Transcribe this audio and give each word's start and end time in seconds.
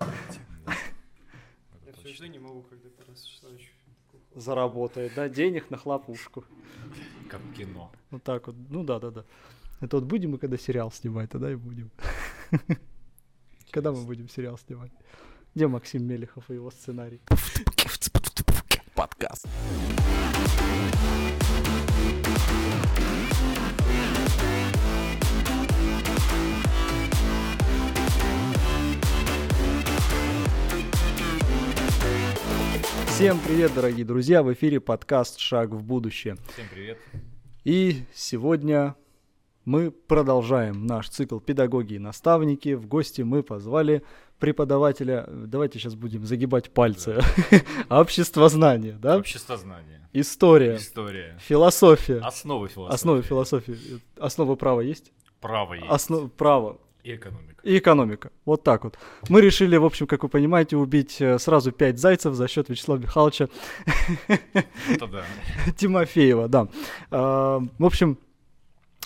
Я 0.00 1.92
все 1.92 2.12
жду 2.14 2.26
не 2.26 2.38
могу, 2.38 2.62
когда 2.62 2.88
ты 2.88 3.10
рассчитаешь. 3.10 3.72
Заработает, 4.34 5.12
да, 5.14 5.28
денег 5.28 5.70
на 5.70 5.76
хлопушку. 5.76 6.44
Как 7.28 7.40
кино. 7.56 7.90
Вот 8.10 8.22
так 8.22 8.46
вот. 8.46 8.56
Ну 8.70 8.82
да, 8.84 8.98
да, 8.98 9.10
да. 9.10 9.24
Это 9.80 9.96
вот 9.96 10.04
будем 10.04 10.30
мы 10.30 10.38
когда 10.38 10.56
сериал 10.56 10.90
снимать, 10.92 11.30
тогда 11.30 11.50
и 11.50 11.56
будем. 11.56 11.90
Когда 13.70 13.90
мы 13.92 14.04
будем 14.04 14.28
сериал 14.28 14.58
снимать? 14.58 14.92
Где 15.54 15.66
Максим 15.66 16.04
Мелехов 16.04 16.50
и 16.50 16.54
его 16.54 16.70
сценарий? 16.70 17.20
Подкаст. 18.94 19.46
Всем 33.22 33.38
привет, 33.38 33.72
дорогие 33.72 34.04
друзья! 34.04 34.42
В 34.42 34.52
эфире 34.52 34.80
подкаст 34.80 35.38
«Шаг 35.38 35.70
в 35.70 35.84
будущее». 35.84 36.36
Всем 36.54 36.66
привет. 36.68 36.98
И 37.62 38.02
сегодня 38.12 38.96
мы 39.64 39.92
продолжаем 39.92 40.88
наш 40.88 41.08
цикл 41.08 41.38
«Педагоги 41.38 41.94
и 41.94 41.98
наставники». 42.00 42.74
В 42.74 42.88
гости 42.88 43.22
мы 43.22 43.44
позвали 43.44 44.02
преподавателя, 44.40 45.24
давайте 45.28 45.78
сейчас 45.78 45.94
будем 45.94 46.26
загибать 46.26 46.72
пальцы, 46.72 47.20
общество 47.88 48.48
знания, 48.48 48.98
да? 49.00 49.16
Общество 49.18 49.56
знания. 49.56 50.00
История, 50.12 50.78
История. 50.78 51.38
философия, 51.40 52.18
Основы 52.18 52.66
философии. 52.66 52.92
основы 52.92 53.22
философии, 53.22 53.76
основа 54.18 54.56
права 54.56 54.80
есть? 54.80 55.12
Право 55.40 55.74
есть. 55.74 55.86
Основа 55.88 56.26
права 56.26 56.80
И 57.04 57.16
экономика. 57.16 57.60
и 57.64 57.78
экономика. 57.78 58.30
Вот 58.44 58.62
так 58.62 58.84
вот. 58.84 58.96
Мы 59.28 59.40
решили, 59.40 59.76
в 59.76 59.84
общем, 59.84 60.06
как 60.06 60.22
вы 60.22 60.28
понимаете, 60.28 60.76
убить 60.76 61.20
э, 61.20 61.38
сразу 61.38 61.72
пять 61.72 61.98
зайцев 61.98 62.34
за 62.34 62.46
счет 62.46 62.68
Вячеслава 62.68 63.00
Михайловича 63.00 63.48
да. 65.00 65.24
Тимофеева, 65.76 66.46
да. 66.48 66.68
А, 67.10 67.60
В 67.78 67.84
общем, 67.84 68.18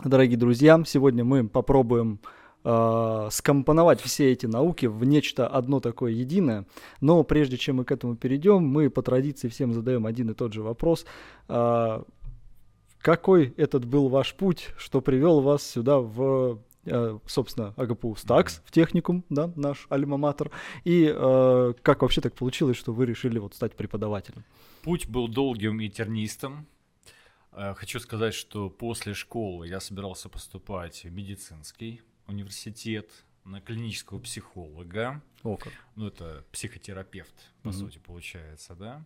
дорогие 0.04 0.36
друзья, 0.36 0.82
сегодня 0.86 1.24
мы 1.24 1.48
попробуем 1.48 2.20
а, 2.64 3.28
скомпоновать 3.30 4.00
все 4.02 4.30
эти 4.32 4.44
науки 4.44 4.86
в 4.86 5.04
нечто 5.04 5.46
одно 5.48 5.80
такое 5.80 6.12
единое. 6.12 6.66
Но 7.00 7.22
прежде 7.24 7.56
чем 7.56 7.76
мы 7.76 7.84
к 7.84 7.92
этому 7.92 8.16
перейдем, 8.16 8.62
мы 8.62 8.90
по 8.90 9.02
традиции 9.02 9.48
всем 9.48 9.72
задаем 9.72 10.04
один 10.04 10.30
и 10.30 10.34
тот 10.34 10.52
же 10.52 10.62
вопрос. 10.62 11.06
А, 11.48 12.02
Какой 12.98 13.54
этот 13.56 13.86
был 13.86 14.08
ваш 14.08 14.34
путь, 14.34 14.68
что 14.76 15.00
привел 15.00 15.40
вас 15.40 15.62
сюда 15.62 15.98
в 15.98 16.58
собственно, 17.26 17.74
АГПУ 17.76 18.16
СТАКС 18.16 18.62
в 18.64 18.70
техникум, 18.70 19.24
да, 19.28 19.52
наш 19.56 19.86
альма-матер, 19.90 20.50
и 20.84 21.12
э, 21.14 21.74
как 21.82 22.02
вообще 22.02 22.20
так 22.20 22.34
получилось, 22.34 22.76
что 22.76 22.92
вы 22.92 23.06
решили 23.06 23.38
вот 23.38 23.54
стать 23.54 23.74
преподавателем? 23.76 24.44
Путь 24.82 25.08
был 25.08 25.28
долгим 25.28 25.80
и 25.80 25.88
тернистым. 25.88 26.66
Э, 27.52 27.74
Хочу 27.74 27.98
сказать, 28.00 28.34
что 28.34 28.70
после 28.70 29.14
школы 29.14 29.68
я 29.68 29.80
собирался 29.80 30.28
поступать 30.28 31.04
в 31.04 31.10
медицинский 31.12 32.02
университет 32.26 33.10
на 33.44 33.60
клинического 33.60 34.18
психолога. 34.18 35.22
О, 35.44 35.56
как. 35.56 35.72
Ну, 35.94 36.06
это 36.08 36.44
психотерапевт, 36.52 37.34
по 37.62 37.68
Мгм. 37.70 37.78
сути, 37.78 37.98
получается, 37.98 38.74
да. 38.74 39.04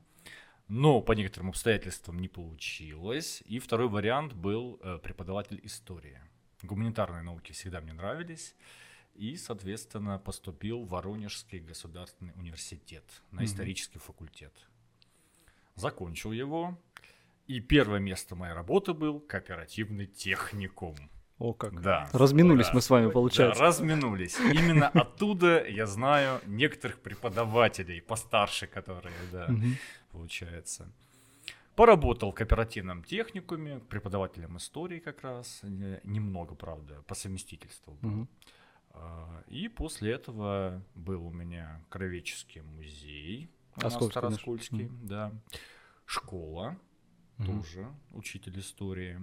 Но 0.68 1.00
по 1.02 1.12
некоторым 1.12 1.48
обстоятельствам 1.50 2.20
не 2.20 2.28
получилось. 2.28 3.42
И 3.44 3.58
второй 3.58 3.88
вариант 3.88 4.32
был 4.34 4.78
э, 4.82 4.98
преподаватель 5.02 5.60
истории. 5.64 6.18
Гуманитарные 6.62 7.22
науки 7.22 7.52
всегда 7.52 7.80
мне 7.80 7.92
нравились. 7.92 8.54
И, 9.14 9.36
соответственно, 9.36 10.18
поступил 10.18 10.82
в 10.84 10.88
Воронежский 10.90 11.58
государственный 11.60 12.32
университет 12.36 13.04
на 13.32 13.44
исторический 13.44 13.98
факультет. 13.98 14.52
Закончил 15.74 16.32
его. 16.32 16.78
И 17.46 17.60
первое 17.60 17.98
место 17.98 18.36
моей 18.36 18.52
работы 18.54 18.92
был 18.94 19.18
кооперативный 19.20 20.06
техникум. 20.06 20.94
О, 21.38 21.52
как. 21.54 21.80
Да. 21.80 22.08
Разминулись 22.12 22.66
Да. 22.66 22.74
мы 22.74 22.80
с 22.82 22.90
вами, 22.90 23.06
Да, 23.06 23.12
получается. 23.12 23.62
разминулись. 23.62 24.38
Именно 24.38 24.88
оттуда 24.94 25.66
я 25.66 25.86
знаю 25.86 26.40
некоторых 26.46 27.00
преподавателей 27.00 28.00
постарше, 28.02 28.66
которые, 28.66 29.14
да, 29.32 29.48
получается. 30.12 30.92
Поработал 31.80 32.30
в 32.30 32.34
кооперативном 32.34 33.02
техникуме, 33.02 33.78
преподавателем 33.78 34.58
истории 34.58 34.98
как 34.98 35.22
раз, 35.22 35.60
не- 35.62 35.98
немного, 36.04 36.54
правда, 36.54 37.02
по 37.06 37.14
совместительству. 37.14 37.94
был. 38.02 38.28
А, 38.90 39.42
И 39.48 39.66
после 39.68 40.12
этого 40.12 40.82
был 40.94 41.24
у 41.26 41.30
меня 41.30 41.82
Кровеческий 41.88 42.60
музей, 42.60 43.48
у 43.76 43.80
нас 43.80 43.94
Оскольский 43.94 44.20
наш. 44.20 44.30
Тараскольский, 44.30 44.84
Мгм. 44.88 45.06
да, 45.06 45.32
школа, 46.04 46.76
Мгм. 47.38 47.46
тоже 47.62 47.88
учитель 48.12 48.58
истории. 48.60 49.18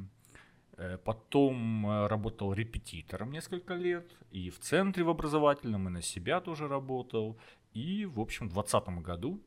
Э, 0.78 0.98
Потом 0.98 1.86
э, 1.88 2.08
работал 2.08 2.54
репетитором 2.54 3.32
несколько 3.34 3.76
лет, 3.76 4.12
и 4.32 4.50
в 4.50 4.58
центре 4.58 5.04
в 5.04 5.10
образовательном, 5.10 5.90
и 5.90 5.92
на 5.92 6.02
себя 6.02 6.42
тоже 6.42 6.68
работал. 6.68 7.38
И, 7.76 8.08
в 8.08 8.20
общем, 8.20 8.50
в 8.50 8.54
2020 8.54 9.04
году 9.04 9.40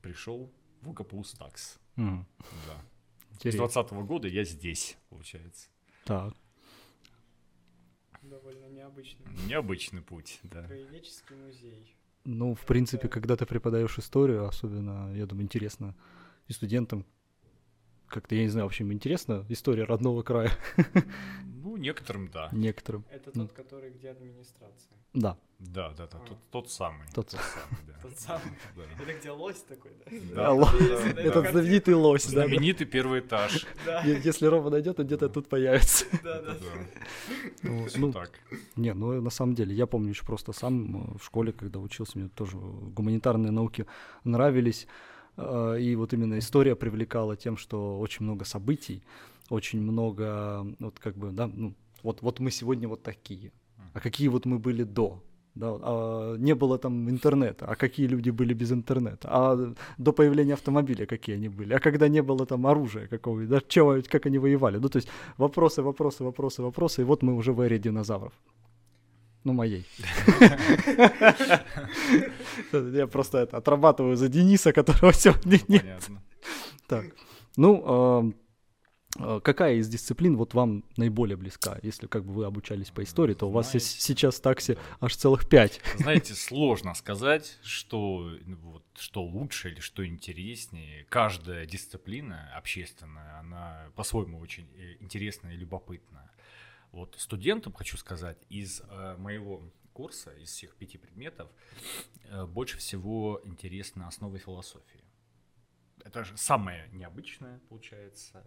пришел 0.00 0.50
в 0.84 0.90
УКПУ 0.90 1.24
СТАКС. 1.24 1.78
Мгм. 1.96 2.26
Да. 2.66 2.76
С 3.32 3.36
Интересно. 3.36 3.66
2020 3.66 3.92
года 4.06 4.28
я 4.28 4.44
здесь, 4.44 4.96
получается. 5.08 5.68
Так. 6.04 6.34
Довольно 8.22 8.66
необычный. 8.66 9.26
Необычный 9.46 10.02
путь, 10.02 10.40
да. 10.44 10.62
Краеведческий 10.66 11.36
музей. 11.36 11.96
Ну, 12.24 12.54
в 12.54 12.64
принципе, 12.64 13.08
когда 13.08 13.36
ты 13.36 13.44
преподаешь 13.44 13.98
историю, 13.98 14.46
особенно, 14.46 15.14
я 15.14 15.26
думаю, 15.26 15.44
интересно 15.44 15.94
и 16.46 16.52
студентам, 16.52 17.04
как-то, 18.14 18.34
я 18.36 18.42
не 18.42 18.48
знаю, 18.48 18.66
в 18.66 18.68
общем, 18.68 18.92
интересна 18.92 19.44
история 19.48 19.84
родного 19.84 20.22
края 20.22 20.50
Ну, 21.64 21.76
некоторым 21.76 22.28
да. 22.28 22.48
некоторым. 22.52 23.04
Это 23.10 23.32
тот, 23.32 23.52
который 23.52 23.90
где 23.90 24.10
администрация. 24.10 24.92
Да, 25.14 25.36
Да, 25.58 25.90
да, 25.96 26.06
да, 26.06 26.18
А. 26.18 26.26
тот, 26.28 26.38
тот 26.50 26.70
самый. 26.70 27.06
Тот 27.14 27.30
самый, 27.30 27.78
да. 27.86 27.94
Тот 28.02 28.18
самый. 28.18 28.52
Да. 28.76 28.82
Это 29.02 29.18
где 29.18 29.30
лось 29.30 29.62
такой, 29.62 29.92
да? 30.04 30.10
Да, 30.34 30.70
Если 30.78 31.12
да, 31.12 31.20
этот 31.28 31.50
знаменитый 31.50 31.94
лось, 31.94 32.26
да. 32.26 32.46
Знаменитый 32.46 32.86
первый 32.86 33.20
этаж. 33.20 33.66
Если 34.04 34.46
Рома 34.46 34.70
найдет, 34.70 35.00
он 35.00 35.06
где-то 35.06 35.28
тут 35.28 35.48
появится. 35.48 36.04
да, 36.22 36.42
да. 36.42 36.56
Ну, 37.62 37.86
ну, 37.96 38.12
так. 38.12 38.30
Не, 38.76 38.94
ну 38.94 39.20
на 39.20 39.30
самом 39.30 39.54
деле, 39.54 39.74
я 39.74 39.86
помню 39.86 40.10
еще 40.10 40.24
просто 40.24 40.52
сам 40.52 41.14
э, 41.14 41.18
в 41.18 41.24
школе, 41.24 41.52
когда 41.52 41.80
учился, 41.80 42.18
мне 42.18 42.28
тоже 42.28 42.56
гуманитарные 42.58 43.50
науки 43.52 43.86
нравились. 44.24 44.86
Э, 45.36 45.78
И 45.80 45.96
вот 45.96 46.12
именно 46.12 46.38
история 46.38 46.74
привлекала 46.76 47.36
тем, 47.36 47.56
что 47.56 47.98
очень 47.98 48.24
много 48.24 48.44
событий, 48.44 49.02
очень 49.50 49.80
много, 49.80 50.66
вот 50.78 50.98
как 50.98 51.16
бы, 51.16 51.30
да, 51.30 51.46
ну, 51.46 51.74
вот, 52.02 52.22
вот 52.22 52.40
мы 52.40 52.50
сегодня 52.50 52.88
вот 52.88 53.02
такие, 53.02 53.52
а 53.92 54.00
какие 54.00 54.28
вот 54.28 54.46
мы 54.46 54.58
были 54.58 54.84
до, 54.84 55.22
да, 55.54 55.78
а 55.82 56.36
не 56.36 56.54
было 56.54 56.78
там 56.78 57.08
интернета, 57.08 57.66
а 57.66 57.76
какие 57.76 58.06
люди 58.06 58.30
были 58.30 58.54
без 58.54 58.72
интернета, 58.72 59.28
а 59.30 59.74
до 59.98 60.12
появления 60.12 60.54
автомобиля 60.54 61.06
какие 61.06 61.36
они 61.36 61.48
были, 61.48 61.74
а 61.74 61.80
когда 61.80 62.08
не 62.08 62.22
было 62.22 62.46
там 62.46 62.66
оружия 62.66 63.06
какого-нибудь, 63.06 63.50
да, 63.50 63.60
чего, 63.68 63.96
как 64.08 64.26
они 64.26 64.38
воевали, 64.38 64.78
ну, 64.78 64.88
то 64.88 64.96
есть 64.96 65.08
вопросы, 65.38 65.82
вопросы, 65.82 66.24
вопросы, 66.24 66.62
вопросы, 66.62 67.02
и 67.02 67.04
вот 67.04 67.22
мы 67.22 67.34
уже 67.34 67.52
в 67.52 67.60
эре 67.60 67.78
динозавров. 67.78 68.32
Ну, 69.44 69.52
моей. 69.52 69.86
Я 72.72 73.06
просто 73.06 73.38
это 73.38 73.58
отрабатываю 73.58 74.16
за 74.16 74.28
Дениса, 74.28 74.72
которого 74.72 75.12
сегодня 75.12 75.60
нет. 75.68 75.82
Понятно. 75.82 76.22
Так, 76.86 77.04
ну, 77.56 78.34
э, 79.18 79.40
какая 79.42 79.76
из 79.76 79.88
дисциплин 79.88 80.36
вот 80.36 80.54
вам 80.54 80.84
наиболее 80.96 81.36
близка? 81.36 81.78
Если 81.82 82.06
как 82.06 82.24
бы 82.24 82.32
вы 82.32 82.44
обучались 82.46 82.90
по 82.90 83.02
истории, 83.02 83.34
то 83.34 83.48
у 83.48 83.50
вас 83.50 83.70
Знаете, 83.70 83.86
сейчас 83.86 84.36
в 84.36 84.40
таксе 84.40 84.78
аж 85.00 85.14
целых 85.14 85.48
пять. 85.48 85.80
Знаете, 85.98 86.34
сложно 86.34 86.94
сказать, 86.94 87.58
что, 87.62 88.30
вот, 88.46 88.84
что 88.96 89.22
лучше 89.22 89.70
или 89.70 89.80
что 89.80 90.06
интереснее. 90.06 91.06
Каждая 91.08 91.66
дисциплина 91.66 92.50
общественная, 92.56 93.38
она 93.40 93.86
по-своему 93.94 94.38
очень 94.38 94.66
э, 94.76 94.96
интересна 95.00 95.48
и 95.48 95.56
любопытна. 95.56 96.30
Вот 96.94 97.16
студентам 97.18 97.72
хочу 97.72 97.96
сказать, 97.96 98.38
из 98.48 98.80
э, 98.88 99.16
моего 99.18 99.68
курса, 99.92 100.30
из 100.34 100.50
всех 100.50 100.76
пяти 100.76 100.96
предметов, 100.96 101.50
э, 102.30 102.46
больше 102.46 102.78
всего 102.78 103.40
интересна 103.44 104.06
основа 104.06 104.38
философии. 104.38 105.02
Это 106.04 106.22
же 106.22 106.36
самое 106.36 106.88
необычное, 106.92 107.58
получается. 107.68 108.46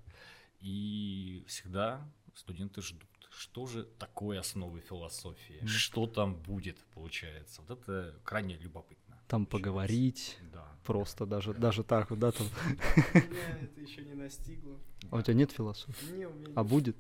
И 0.62 1.44
всегда 1.48 2.10
студенты 2.36 2.82
ждут, 2.82 3.10
что 3.32 3.66
же 3.68 3.84
такое 3.84 4.40
основы 4.40 4.80
философии, 4.80 5.58
Мгм. 5.60 5.68
что 5.68 6.08
там 6.08 6.36
будет, 6.36 6.78
получается. 6.94 7.62
Вот 7.68 7.80
это 7.80 8.18
крайне 8.24 8.56
любопытно. 8.56 9.20
Там 9.28 9.46
получается. 9.46 9.52
поговорить, 9.72 10.38
Да. 10.54 10.66
просто 10.86 11.26
даже, 11.26 11.54
даже 11.54 11.84
так, 11.84 12.12
вот, 12.12 12.20
да, 12.20 12.32
там. 12.32 12.48
Меня 13.14 13.58
это 13.62 13.82
еще 13.82 14.06
не 14.06 14.14
настигло. 14.14 14.80
А 15.12 15.18
у 15.18 15.22
тебя 15.22 15.34
нет 15.34 15.52
философии? 15.52 16.06
Не, 16.14 16.28
у 16.28 16.34
меня 16.34 16.54
А 16.56 16.62
нет. 16.62 16.70
будет? 16.72 16.98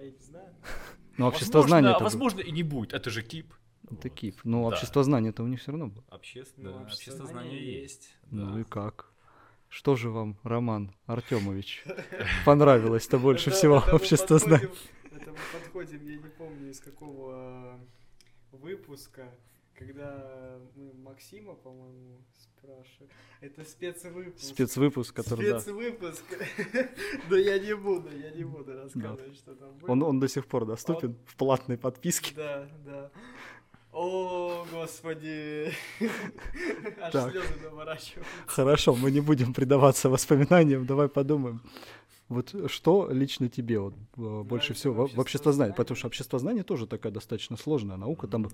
А 0.00 0.04
я 0.04 0.10
не 0.10 0.18
знаю. 0.18 0.48
Ну, 1.18 1.26
общество 1.26 1.58
Возможно, 1.58 1.68
знания 1.80 1.94
это 1.96 2.04
возможно 2.04 2.40
и 2.40 2.50
не 2.50 2.62
будет. 2.62 2.94
Это 2.94 3.10
же 3.10 3.22
КИП. 3.22 3.52
Это 3.84 4.08
Вот. 4.08 4.14
кип. 4.14 4.40
Но 4.44 4.62
Да. 4.62 4.68
общество 4.74 5.04
знания-то 5.04 5.42
у 5.42 5.46
них 5.46 5.60
все 5.60 5.72
равно 5.72 5.88
было. 5.88 6.04
Общественное, 6.08 6.72
Ну, 6.72 6.82
общество 6.82 7.10
обществознание 7.12 7.50
знания 7.60 7.82
есть. 7.82 8.16
Ну 8.30 8.58
и 8.58 8.64
как? 8.64 9.12
Что 9.68 9.96
же 9.96 10.08
вам, 10.10 10.38
Роман 10.44 10.94
Артемович, 11.06 11.84
понравилось-то 12.46 13.18
больше 13.18 13.50
Это- 13.50 13.58
всего 13.58 13.78
это 13.86 13.94
общество 13.96 14.38
знания? 14.38 14.68
подходим- 14.68 15.20
Это 15.20 15.30
мы 15.32 15.36
подходим, 15.60 16.06
я 16.06 16.16
не 16.16 16.28
помню, 16.38 16.70
из 16.70 16.80
какого 16.80 17.78
выпуска, 18.52 19.28
когда 19.80 20.58
мы 20.76 20.92
Максима, 21.02 21.54
по-моему, 21.54 22.22
спрашивали. 22.38 23.10
Это 23.40 23.64
спецвыпуск. 23.64 24.44
Спецвыпуск, 24.44 25.16
который, 25.16 25.50
да. 25.50 25.60
Спецвыпуск. 25.60 26.24
Но 27.30 27.36
я 27.36 27.58
не 27.58 27.74
буду, 27.74 28.10
я 28.14 28.30
не 28.30 28.44
буду 28.44 28.74
рассказывать, 28.74 29.36
что 29.36 29.54
там 29.54 29.78
было. 29.78 29.90
Он, 29.90 30.02
он 30.02 30.20
до 30.20 30.28
сих 30.28 30.46
пор 30.46 30.66
доступен 30.66 31.16
в 31.26 31.34
платной 31.36 31.78
подписке. 31.78 32.34
Да, 32.36 32.68
да. 32.84 33.10
О, 33.92 34.66
господи. 34.70 35.72
Аж 37.00 37.12
Так. 37.12 37.32
слезы 37.32 37.54
наворачиваются. 37.64 38.32
Хорошо, 38.46 38.94
мы 38.94 39.10
не 39.10 39.20
будем 39.20 39.54
предаваться 39.54 40.10
воспоминаниям, 40.10 40.84
давай 40.84 41.08
подумаем. 41.08 41.62
Вот 42.30 42.54
что 42.70 43.10
лично 43.10 43.48
тебе 43.48 43.80
вот, 43.80 43.94
э, 44.16 44.42
больше 44.44 44.72
всего 44.72 44.94
в 44.94 44.98
обществознании? 45.00 45.20
обществознании? 45.20 45.74
Потому 45.74 45.96
что 45.96 46.06
обществознание 46.06 46.62
тоже 46.62 46.86
такая 46.86 47.12
достаточно 47.12 47.56
сложная 47.56 47.96
наука, 47.96 48.28
там 48.28 48.46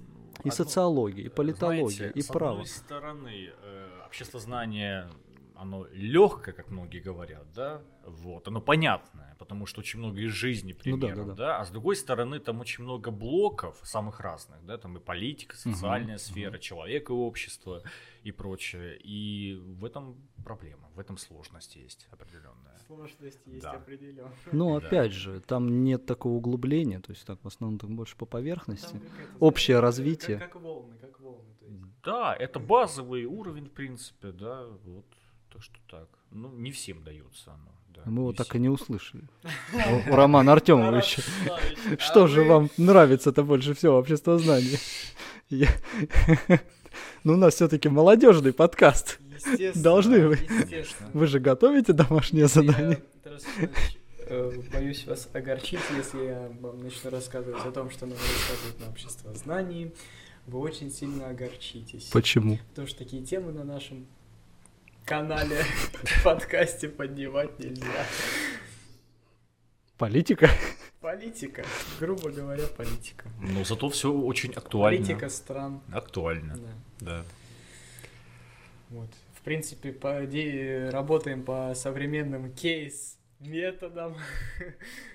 и 0.44 0.50
социология, 0.50 1.26
и 1.26 1.28
политология, 1.28 1.96
Знаете, 1.96 2.18
и 2.18 2.22
с 2.22 2.26
право. 2.28 2.52
одной 2.52 2.66
стороны, 2.66 3.50
э, 3.62 4.00
обществознание, 4.06 5.10
оно 5.54 5.86
легкое, 5.92 6.54
как 6.54 6.70
многие 6.70 7.00
говорят, 7.00 7.52
да, 7.54 7.82
вот, 8.06 8.48
оно 8.48 8.62
понятное, 8.62 9.36
потому 9.38 9.66
что 9.66 9.80
очень 9.80 9.98
много 9.98 10.20
из 10.20 10.30
жизни 10.32 10.72
Ну 10.72 10.96
да, 10.96 11.08
примеров, 11.08 11.26
да, 11.26 11.34
да, 11.34 11.60
а 11.60 11.66
с 11.66 11.70
другой 11.70 11.96
стороны, 11.96 12.38
там 12.38 12.60
очень 12.60 12.82
много 12.82 13.10
блоков 13.10 13.78
самых 13.82 14.20
разных, 14.20 14.64
да, 14.64 14.78
там 14.78 14.96
и 14.96 15.00
политика, 15.00 15.54
социальная 15.54 16.16
сфера, 16.16 16.58
человек 16.58 17.10
и 17.10 17.12
общество 17.12 17.82
и 18.22 18.32
прочее, 18.32 18.98
и 18.98 19.54
в 19.54 19.84
этом 19.84 20.16
проблема, 20.42 20.88
в 20.94 20.98
этом 20.98 21.18
сложность 21.18 21.76
есть 21.76 22.08
определенная. 22.10 22.65
Сложность 22.86 23.40
есть 23.46 23.62
Да. 23.62 23.72
определенно. 23.72 24.30
Но 24.52 24.78
Да. 24.80 24.86
опять 24.86 25.12
же, 25.12 25.40
там 25.40 25.82
нет 25.84 26.06
такого 26.06 26.34
углубления, 26.34 27.00
то 27.00 27.10
есть 27.12 27.24
так 27.26 27.38
в 27.42 27.46
основном 27.46 27.78
там 27.78 27.96
больше 27.96 28.16
по 28.16 28.26
поверхности. 28.26 29.00
Общее 29.40 29.80
развитие. 29.80 30.38
Как, 30.38 30.52
как 30.52 30.62
волны, 30.62 30.94
как 31.00 31.18
волны. 31.20 31.44
То 31.60 31.66
есть. 31.66 31.82
Да, 32.04 32.36
это 32.38 32.58
базовый 32.60 33.24
уровень, 33.24 33.66
в 33.66 33.72
принципе, 33.72 34.30
да, 34.32 34.66
вот, 34.84 35.04
так 35.52 35.62
что 35.62 35.74
так. 35.90 36.08
Ну, 36.30 36.50
не 36.52 36.70
всем 36.70 37.02
дается 37.02 37.52
оно. 37.52 37.72
Да, 37.94 38.02
Мы 38.04 38.20
его 38.22 38.32
так 38.32 38.54
и 38.54 38.58
не 38.58 38.68
услышали. 38.68 39.24
У 40.10 40.14
Романа 40.14 40.52
Артемовича. 40.52 41.22
Что 41.98 42.26
же 42.26 42.44
вам 42.44 42.68
нравится-то 42.76 43.42
больше 43.42 43.72
всего 43.74 43.96
общество 43.98 44.38
знаний? 44.38 44.78
Ну, 47.24 47.34
у 47.34 47.36
нас 47.36 47.54
все-таки 47.54 47.88
молодежный 47.88 48.52
подкаст. 48.52 49.18
Естественно, 49.36 49.82
Должны 49.82 50.26
вы. 50.28 50.34
Естественно. 50.34 51.10
Вы 51.12 51.26
же 51.26 51.38
готовите 51.40 51.92
домашнее 51.92 52.46
задание? 52.48 53.00
Я, 53.02 53.20
Тарас 53.22 53.44
Иванович, 53.56 53.98
э, 54.18 54.60
боюсь 54.72 55.06
вас 55.06 55.28
огорчить, 55.32 55.80
если 55.96 56.24
я 56.24 56.50
вам 56.60 56.82
начну 56.82 57.10
рассказывать 57.10 57.64
о 57.64 57.70
том, 57.70 57.90
что 57.90 58.06
надо 58.06 58.20
рассказывать 58.20 58.80
на 58.80 58.88
общество 58.88 59.34
знаний. 59.34 59.92
Вы 60.46 60.60
очень 60.60 60.90
сильно 60.90 61.28
огорчитесь. 61.28 62.04
Почему? 62.12 62.58
Потому 62.70 62.86
что 62.88 62.98
такие 62.98 63.24
темы 63.24 63.52
на 63.52 63.64
нашем 63.64 64.06
канале, 65.04 65.64
подкасте 66.24 66.88
поднимать 66.88 67.58
нельзя. 67.58 68.06
Политика? 69.98 70.50
Политика, 71.00 71.64
грубо 72.00 72.30
говоря, 72.30 72.66
политика. 72.76 73.28
Но 73.40 73.64
зато 73.64 73.88
все 73.90 74.12
очень 74.12 74.52
актуально. 74.52 74.98
Политика 74.98 75.28
стран. 75.28 75.80
Актуально, 75.92 76.56
Да. 76.56 76.70
да. 77.00 77.24
Вот. 78.90 79.08
В 79.46 79.48
принципе, 79.48 79.92
по, 79.92 80.26
де- 80.26 80.88
работаем 80.90 81.44
по 81.44 81.72
современным 81.76 82.52
кейс-методам. 82.52 84.16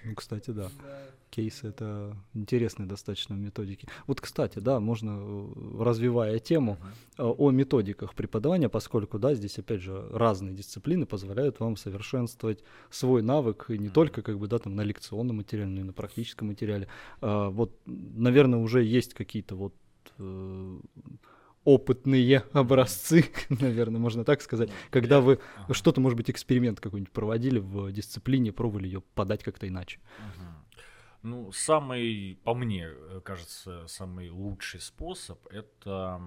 Ну, 0.06 0.16
кстати, 0.16 0.52
да. 0.52 0.70
Да. 0.82 1.02
Кейсы— 1.32 1.68
это 1.70 2.16
интересные 2.34 2.88
достаточно 2.88 3.34
методики. 3.34 3.90
Вот, 4.08 4.22
кстати, 4.22 4.60
да, 4.60 4.80
можно, 4.80 5.20
э, 5.22 5.84
развивая 5.84 6.40
тему, 6.40 6.78
э, 7.18 7.24
о 7.24 7.52
методиках 7.52 8.16
преподавания, 8.16 8.70
поскольку, 8.70 9.20
да, 9.20 9.34
здесь, 9.36 9.60
опять 9.60 9.82
же, 9.82 10.02
разные 10.14 10.54
дисциплины 10.56 11.06
позволяют 11.06 11.60
вам 11.60 11.76
совершенствовать 11.76 12.64
свой 12.90 13.22
навык, 13.24 13.66
и 13.70 13.78
не 13.78 13.90
только, 13.90 14.22
как 14.22 14.40
бы, 14.40 14.48
да, 14.48 14.60
там, 14.60 14.76
на 14.78 14.82
лекционном 14.84 15.36
материале, 15.38 15.72
но 15.72 15.82
и 15.82 15.84
на 15.84 15.94
практическом 15.94 16.48
материале. 16.48 16.88
А, 17.20 17.50
Вот, 17.50 17.78
наверное, 17.86 18.60
уже 18.60 18.82
есть 18.82 19.14
какие-то 19.14 19.56
вот 19.58 19.74
э, 20.20 20.80
опытные 21.64 22.40
образцы, 22.54 23.26
наверное, 23.50 24.00
можно 24.00 24.24
так 24.24 24.42
сказать, 24.42 24.70
когда 24.90 25.22
вы 25.22 25.40
что-то, 25.72 26.02
может 26.02 26.18
быть, 26.18 26.30
эксперимент 26.30 26.80
какой-нибудь 26.80 27.14
проводили 27.14 27.60
в 27.60 27.92
дисциплине, 27.92 28.52
пробовали 28.52 28.86
ее 28.86 29.02
подать 29.02 29.44
как-то 29.44 29.68
иначе. 29.68 30.00
Ну, 31.24 31.52
самый, 31.52 32.40
по 32.44 32.56
мне, 32.56 32.88
э, 32.88 33.22
кажется, 33.24 33.86
самый 33.88 34.32
лучший 34.32 34.80
способ 34.80 35.46
это 35.52 36.20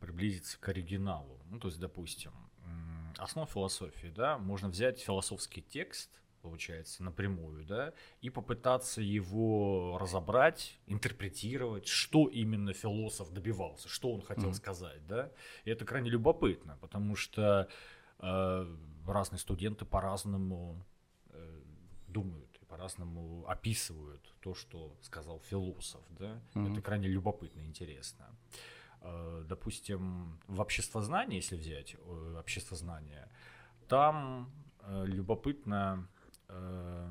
приблизиться 0.00 0.58
к 0.58 0.68
оригиналу. 0.70 1.38
Ну, 1.50 1.58
то 1.58 1.68
есть, 1.68 1.78
допустим, 1.78 2.32
м, 2.64 3.12
основа 3.18 3.46
философии, 3.46 4.10
да, 4.16 4.38
можно 4.38 4.70
взять 4.70 5.00
философский 5.00 5.60
текст, 5.60 6.10
получается, 6.46 7.02
напрямую, 7.02 7.64
да, 7.64 7.92
и 8.20 8.30
попытаться 8.30 9.02
его 9.02 9.98
разобрать, 10.00 10.78
интерпретировать, 10.86 11.88
что 11.88 12.28
именно 12.28 12.72
философ 12.72 13.32
добивался, 13.32 13.88
что 13.88 14.12
он 14.12 14.22
хотел 14.22 14.50
Мгм. 14.50 14.54
сказать, 14.54 15.04
да. 15.08 15.32
И 15.64 15.70
это 15.70 15.84
крайне 15.84 16.08
любопытно, 16.08 16.78
потому 16.80 17.16
что 17.16 17.68
э, 18.20 18.76
разные 19.06 19.40
студенты 19.40 19.84
по-разному 19.84 20.86
э, 21.30 21.62
думают 22.06 22.56
и 22.62 22.64
по-разному 22.64 23.44
описывают 23.48 24.22
то, 24.40 24.54
что 24.54 24.96
сказал 25.02 25.40
философ, 25.40 26.04
да. 26.10 26.40
Мгм. 26.54 26.72
Это 26.72 26.80
крайне 26.80 27.08
любопытно 27.08 27.60
и 27.62 27.66
интересно. 27.66 28.24
Э, 29.00 29.42
допустим, 29.48 30.38
в 30.46 30.60
обществознании, 30.60 31.36
если 31.36 31.56
взять 31.56 31.96
э, 31.98 32.36
обществознание, 32.38 33.28
там 33.88 34.52
э, 34.80 35.04
любопытно 35.06 36.06
э, 36.48 37.08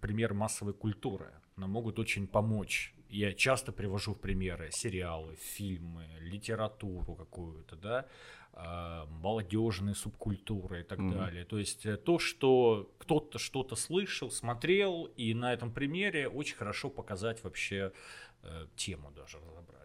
пример 0.00 0.34
массовой 0.34 0.72
культуры. 0.74 1.32
Нам 1.56 1.70
могут 1.70 1.98
очень 1.98 2.26
помочь. 2.26 2.94
Я 3.08 3.32
часто 3.32 3.72
привожу 3.72 4.14
в 4.14 4.20
примеры 4.20 4.70
сериалы, 4.72 5.34
фильмы, 5.36 6.06
литературу 6.20 7.14
какую-то, 7.14 7.76
да, 7.76 8.06
э, 8.52 9.04
молодежные 9.10 9.94
субкультуры 9.94 10.80
и 10.80 10.84
так 10.84 10.98
Мгм. 10.98 11.12
далее. 11.12 11.44
То 11.44 11.58
есть 11.58 11.86
э, 11.86 11.96
то, 11.96 12.18
что 12.18 12.92
кто-то 12.98 13.38
что-то 13.38 13.76
слышал, 13.76 14.30
смотрел, 14.30 15.06
и 15.16 15.34
на 15.34 15.52
этом 15.52 15.72
примере 15.72 16.28
очень 16.28 16.56
хорошо 16.56 16.88
показать 16.90 17.42
вообще 17.44 17.92
э, 18.42 18.66
тему 18.76 19.10
даже 19.10 19.38
разобрать. 19.38 19.79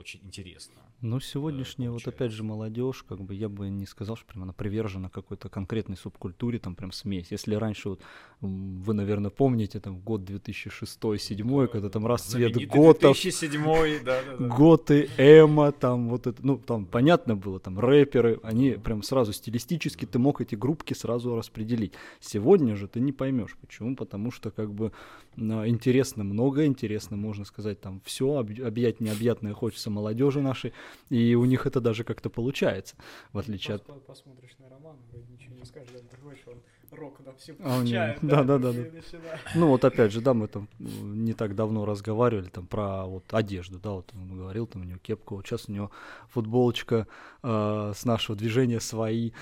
Очень 0.00 0.20
интересно. 0.24 0.72
Ну, 1.02 1.20
сегодняшняя 1.20 1.90
вот 1.90 2.02
получается. 2.02 2.24
опять 2.24 2.32
же 2.32 2.42
молодежь, 2.42 3.04
как 3.06 3.20
бы 3.22 3.34
я 3.34 3.48
бы 3.50 3.68
не 3.68 3.86
сказал, 3.86 4.16
что 4.16 4.26
прям 4.26 4.44
она 4.44 4.52
привержена 4.54 5.10
какой-то 5.10 5.50
конкретной 5.50 5.96
субкультуре, 5.96 6.58
там 6.58 6.74
прям 6.74 6.90
смесь. 6.90 7.30
Если 7.30 7.54
раньше, 7.54 7.90
вот, 7.90 8.00
вы, 8.40 8.94
наверное, 8.94 9.30
помните, 9.30 9.78
там 9.80 9.98
год 9.98 10.22
2006-2007, 10.22 11.68
когда 11.68 11.90
там 11.90 12.06
расцвет 12.06 12.52
Знаменитый 12.52 12.78
готов, 12.78 13.14
2007, 13.14 14.04
да, 14.04 14.22
да, 14.22 14.36
да. 14.36 14.46
готы, 14.46 15.10
эмо, 15.18 15.72
там 15.72 16.08
вот 16.08 16.26
это, 16.26 16.44
ну, 16.44 16.56
там 16.58 16.86
понятно 16.86 17.36
было, 17.36 17.60
там 17.60 17.78
рэперы, 17.78 18.40
они 18.42 18.72
прям 18.72 19.02
сразу 19.02 19.32
стилистически, 19.34 20.06
ты 20.06 20.18
мог 20.18 20.40
эти 20.40 20.54
группки 20.54 20.94
сразу 20.94 21.34
распределить. 21.34 21.92
Сегодня 22.20 22.74
же 22.76 22.88
ты 22.88 23.00
не 23.00 23.12
поймешь, 23.12 23.56
почему, 23.60 23.96
потому 23.96 24.30
что 24.30 24.50
как 24.50 24.72
бы 24.72 24.92
интересно 25.36 26.24
много, 26.24 26.64
интересно, 26.64 27.16
можно 27.18 27.44
сказать, 27.44 27.80
там 27.80 28.00
все, 28.04 28.36
объять 28.36 29.00
необъятное 29.00 29.54
хочется 29.54 29.89
молодежи 29.90 30.40
нашей, 30.40 30.72
и 31.08 31.34
у 31.34 31.44
них 31.44 31.66
это 31.66 31.80
даже 31.80 32.04
как-то 32.04 32.30
получается, 32.30 32.96
в 33.32 33.38
отличие 33.38 33.76
от... 33.76 34.06
Посмотришь 34.06 34.56
на 34.58 34.68
Романа, 34.68 34.98
вроде 35.10 35.26
ничего 35.32 35.54
не 35.56 35.64
скажешь, 35.64 35.90
да, 35.92 35.98
приходишь, 36.10 36.42
он 36.46 36.60
рок 36.90 37.20
на 37.24 37.32
всю 37.34 37.54
А, 37.60 37.78
у 37.78 37.82
него- 37.82 37.82
включает, 37.82 38.18
да-да-да-да. 38.22 38.70
и 38.86 38.90
начинает. 38.90 39.40
Ну 39.54 39.68
вот 39.68 39.84
опять 39.84 40.12
же, 40.12 40.20
да, 40.20 40.34
мы 40.34 40.48
там 40.48 40.68
э, 40.78 40.84
не 40.84 41.34
так 41.34 41.54
давно 41.54 41.84
разговаривали 41.84 42.48
там 42.48 42.66
про 42.66 43.04
вот 43.06 43.32
одежду, 43.32 43.78
да, 43.78 43.90
вот 43.90 44.10
он 44.14 44.36
говорил, 44.36 44.66
там 44.66 44.82
у 44.82 44.84
него 44.84 44.98
кепка, 44.98 45.34
вот 45.34 45.46
сейчас 45.46 45.68
у 45.68 45.72
него 45.72 45.90
футболочка 46.28 47.06
э, 47.42 47.92
с 47.94 48.04
нашего 48.04 48.36
движения 48.36 48.80
свои, 48.80 49.32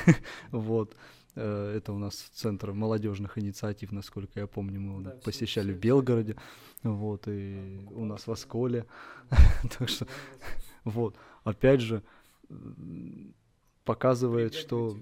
вот. 0.50 0.96
Э, 1.36 1.74
Это 1.76 1.92
у 1.92 1.98
нас 1.98 2.14
Центр 2.34 2.72
молодежных 2.72 3.38
инициатив, 3.38 3.92
насколько 3.92 4.40
я 4.40 4.46
помню, 4.46 4.80
мы 4.80 5.02
Да, 5.04 5.10
посещали 5.24 5.68
всё- 5.72 5.76
в 5.76 5.80
Белгороде, 5.80 6.36
вот, 6.82 7.28
и 7.28 7.78
у 7.90 8.04
нас 8.04 8.26
в 8.26 8.32
Осколе, 8.32 8.86
так 9.78 9.88
что, 9.88 10.06
вот, 10.84 11.14
опять 11.44 11.80
же, 11.80 12.02
показывает, 13.84 14.54
что 14.54 14.96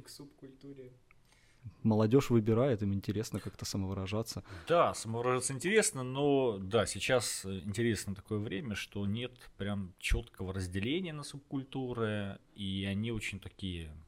молодежь 1.82 2.30
выбирает, 2.30 2.82
им 2.82 2.92
интересно 2.92 3.40
как-то 3.40 3.64
самовыражаться. 3.64 4.42
Да, 4.68 4.92
самовыражаться 4.94 5.52
интересно, 5.52 6.02
но 6.02 6.58
да, 6.58 6.86
сейчас 6.86 7.44
интересно 7.46 8.14
такое 8.14 8.38
время, 8.38 8.74
что 8.74 9.06
нет 9.06 9.32
прям 9.56 9.94
четкого 9.98 10.52
разделения 10.52 11.12
на 11.12 11.22
субкультуры, 11.22 12.38
и 12.54 12.84
они 12.90 13.12
очень 13.12 13.38
такие, 13.40 13.86
так 13.88 14.03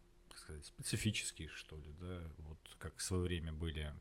сказать, 0.46 0.64
специфические, 0.64 1.48
что 1.48 1.76
ли, 1.76 1.92
да, 2.00 2.22
вот 2.38 2.58
как 2.78 2.96
в 2.96 3.02
свое 3.02 3.22
время 3.22 3.52
были 3.52 3.92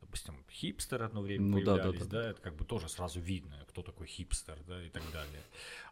допустим, 0.00 0.44
хипстеры 0.50 1.06
одно 1.06 1.22
время 1.22 1.44
ну, 1.44 1.56
появлялись, 1.56 2.00
да, 2.00 2.04
да, 2.04 2.10
да, 2.10 2.22
да, 2.22 2.30
это 2.30 2.40
как 2.42 2.56
бы 2.56 2.64
тоже 2.66 2.90
сразу 2.90 3.20
видно, 3.20 3.64
кто 3.68 3.82
такой 3.82 4.06
хипстер, 4.06 4.58
да, 4.66 4.84
и 4.84 4.90
так 4.90 5.02
далее. 5.12 5.42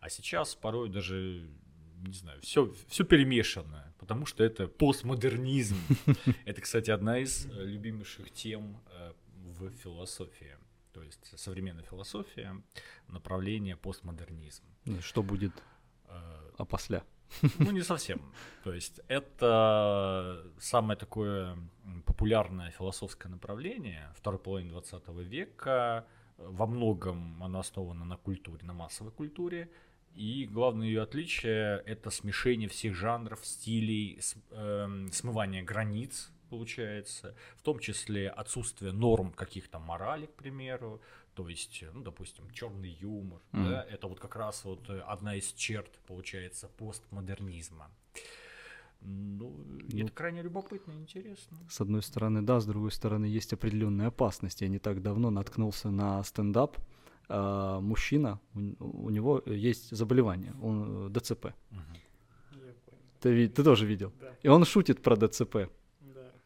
А 0.01 0.11
сейчас 0.11 0.55
порой 0.55 0.91
даже 0.91 1.49
не 2.07 2.13
знаю, 2.13 2.41
все, 2.43 2.75
все 2.89 3.05
перемешано, 3.05 3.95
потому 3.99 4.27
что 4.27 4.45
это 4.45 4.67
постмодернизм. 4.67 5.77
Это, 6.45 6.61
кстати, 6.61 6.91
одна 6.91 7.19
из 7.19 7.47
э, 7.47 7.65
любимейших 7.65 8.33
тем 8.33 8.83
э, 8.91 9.13
в 9.37 9.71
философии. 9.71 10.57
То 10.93 11.05
есть 11.05 11.39
современная 11.39 11.85
философия, 11.85 12.61
направление 13.07 13.77
постмодернизм. 13.77 14.65
Что 15.01 15.23
будет 15.23 15.53
а 16.59 16.65
после? 16.65 17.03
Ну, 17.59 17.71
не 17.71 17.83
совсем. 17.83 18.21
То 18.65 18.73
есть 18.73 19.01
это 19.09 20.45
самое 20.59 20.99
такое 20.99 21.57
популярное 22.07 22.71
философское 22.71 23.29
направление 23.29 24.09
второй 24.17 24.39
половины 24.39 24.71
20 24.71 25.09
века. 25.09 26.07
Во 26.39 26.67
многом 26.67 27.43
оно 27.43 27.61
основано 27.61 28.05
на 28.05 28.17
культуре, 28.17 28.65
на 28.65 28.73
массовой 28.73 29.13
культуре. 29.13 29.71
И 30.15 30.47
главное 30.47 30.87
ее 30.87 31.03
отличие– 31.03 31.83
это 31.87 32.11
смешение 32.11 32.69
всех 32.69 32.95
жанров, 32.95 33.47
стилей, 33.47 34.21
э, 34.51 35.09
смывание 35.11 35.63
границ, 35.63 36.31
получается, 36.51 37.35
в 37.57 37.63
том 37.63 37.79
числе 37.79 38.29
отсутствие 38.29 38.93
норм 38.93 39.33
каких-то 39.33 39.79
морали, 39.79 40.27
к 40.27 40.35
примеру, 40.35 41.01
то 41.35 41.49
есть, 41.49 41.85
ну, 41.95 42.03
допустим, 42.03 42.51
черный 42.51 42.91
юмор, 43.01 43.41
mm. 43.53 43.65
да, 43.65 43.85
это 43.85 44.07
вот 44.07 44.21
как 44.21 44.37
раз 44.37 44.65
вот 44.65 44.89
одна 44.91 45.35
из 45.37 45.53
черт, 45.53 45.91
получается, 46.07 46.69
постмодернизма. 46.69 47.91
Ну, 49.05 49.53
ну, 49.91 49.99
это 49.99 50.13
крайне 50.13 50.43
любопытно 50.43 50.93
и 50.93 50.97
интересно. 50.97 51.59
С 51.69 51.81
одной 51.81 52.03
стороны, 52.03 52.43
да, 52.43 52.61
с 52.61 52.67
другой 52.67 52.93
стороны, 52.93 53.25
есть 53.25 53.53
определенные 53.53 54.09
опасности. 54.09 54.65
Я 54.65 54.71
не 54.71 54.79
так 54.79 55.03
давно 55.03 55.31
наткнулся 55.31 55.91
на 55.91 56.23
стендап, 56.23 56.79
э, 57.29 57.79
мужчина, 57.81 58.41
у, 58.55 59.07
у 59.07 59.11
него 59.11 59.43
есть 59.47 59.91
заболевание, 59.91 60.55
он 60.63 61.07
э, 61.07 61.11
ДЦП. 61.11 61.47
Угу. 61.47 61.81
Ты, 63.21 63.49
ты 63.49 63.65
тоже 63.65 63.87
видел? 63.87 64.13
Да. 64.21 64.35
И 64.43 64.49
он 64.49 64.65
шутит 64.65 65.03
про 65.03 65.17
ДЦП. 65.17 65.69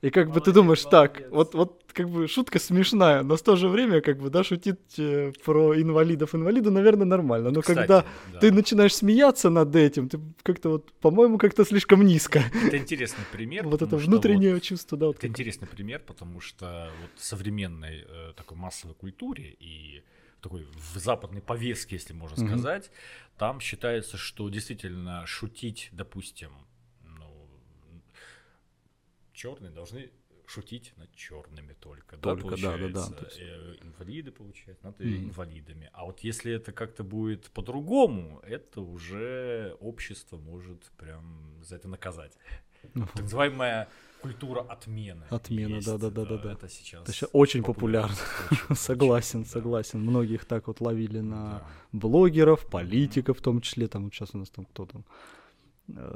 И 0.07 0.11
как 0.11 0.27
молодец, 0.27 0.35
бы 0.35 0.45
ты 0.45 0.53
думаешь, 0.53 0.85
молодец. 0.85 1.21
так, 1.21 1.31
вот, 1.33 1.55
вот 1.55 1.83
как 1.93 2.09
бы 2.09 2.29
шутка 2.29 2.61
смешная, 2.61 3.23
но 3.25 3.37
в 3.37 3.43
то 3.43 3.57
же 3.57 3.69
время 3.69 4.01
как 4.01 4.19
бы, 4.19 4.31
да, 4.31 4.45
шутить 4.45 4.99
э, 4.99 5.33
про 5.45 5.75
инвалидов 5.75 6.33
инвалида, 6.33 6.71
наверное, 6.71 7.07
нормально. 7.07 7.51
Но 7.51 7.61
Кстати, 7.61 7.79
когда 7.79 8.05
да. 8.33 8.39
ты 8.39 8.53
начинаешь 8.53 8.95
смеяться 8.95 9.51
над 9.51 9.75
этим, 9.75 10.09
ты 10.09 10.21
как-то 10.45 10.69
вот, 10.69 10.93
по-моему, 11.01 11.39
как-то 11.39 11.65
слишком 11.65 12.07
низко. 12.07 12.45
Это 12.67 12.79
интересный 12.79 13.25
пример. 13.33 13.67
Вот 13.67 13.83
это 13.83 13.97
внутреннее 13.97 14.55
вот, 14.55 14.63
чувство, 14.63 14.97
да. 14.97 15.07
Вот 15.07 15.17
это 15.17 15.27
интересный 15.27 15.67
пример, 15.67 16.01
потому 16.07 16.41
что 16.41 16.89
вот 17.01 17.11
в 17.17 17.25
современной 17.25 18.05
э, 18.07 18.33
такой 18.37 18.57
массовой 18.57 18.95
культуре 18.95 19.57
и 19.59 20.05
такой 20.41 20.69
в 20.95 20.99
западной 20.99 21.41
повестке, 21.41 21.97
если 21.97 22.13
можно 22.13 22.45
mm-hmm. 22.45 22.49
сказать, 22.49 22.91
там 23.39 23.59
считается, 23.59 24.17
что 24.17 24.49
действительно 24.51 25.27
шутить, 25.27 25.89
допустим, 25.91 26.51
черные 29.37 29.71
должны 29.71 30.11
шутить 30.47 30.93
над 30.97 31.15
черными 31.15 31.75
только, 31.81 32.17
только 32.17 32.51
да. 32.51 32.77
Да, 32.77 32.89
да, 32.89 33.09
да. 33.09 33.27
Есть... 33.27 33.39
Э, 33.41 33.75
инвалиды, 33.83 34.31
получается, 34.31 34.87
над 34.87 35.01
mm-hmm. 35.01 35.25
инвалидами. 35.25 35.91
А 35.93 36.05
вот 36.05 36.21
если 36.21 36.53
это 36.53 36.73
как-то 36.73 37.05
будет 37.05 37.51
по-другому, 37.51 38.41
это 38.43 38.81
уже 38.81 39.77
общество 39.81 40.39
может 40.39 40.83
прям 40.97 41.63
за 41.63 41.77
это 41.77 41.89
наказать. 41.89 42.33
Uh-huh. 42.95 43.07
Так 43.15 43.23
называемая 43.23 43.89
культура 44.23 44.61
отмены. 44.61 45.25
Отмена, 45.31 45.81
да, 45.85 45.99
да, 45.99 46.11
да, 46.11 46.25
да, 46.25 46.39
да. 46.39 46.53
Это 46.53 46.69
сейчас, 46.69 47.09
это 47.09 47.27
очень 47.33 47.63
популярно. 47.63 48.15
популярно. 48.49 48.75
согласен, 48.77 49.43
да. 49.43 49.49
согласен. 49.49 50.01
Многих 50.01 50.45
так 50.45 50.69
вот 50.69 50.81
ловили 50.81 51.21
на 51.21 51.59
да. 51.59 51.67
блогеров, 51.93 52.67
политиков 52.67 53.39
в 53.39 53.43
том 53.43 53.61
числе. 53.61 53.89
Там 53.89 54.05
вот 54.05 54.15
сейчас 54.15 54.35
у 54.35 54.39
нас 54.39 54.51
там 54.51 54.65
кто 54.65 54.87
там 54.87 55.05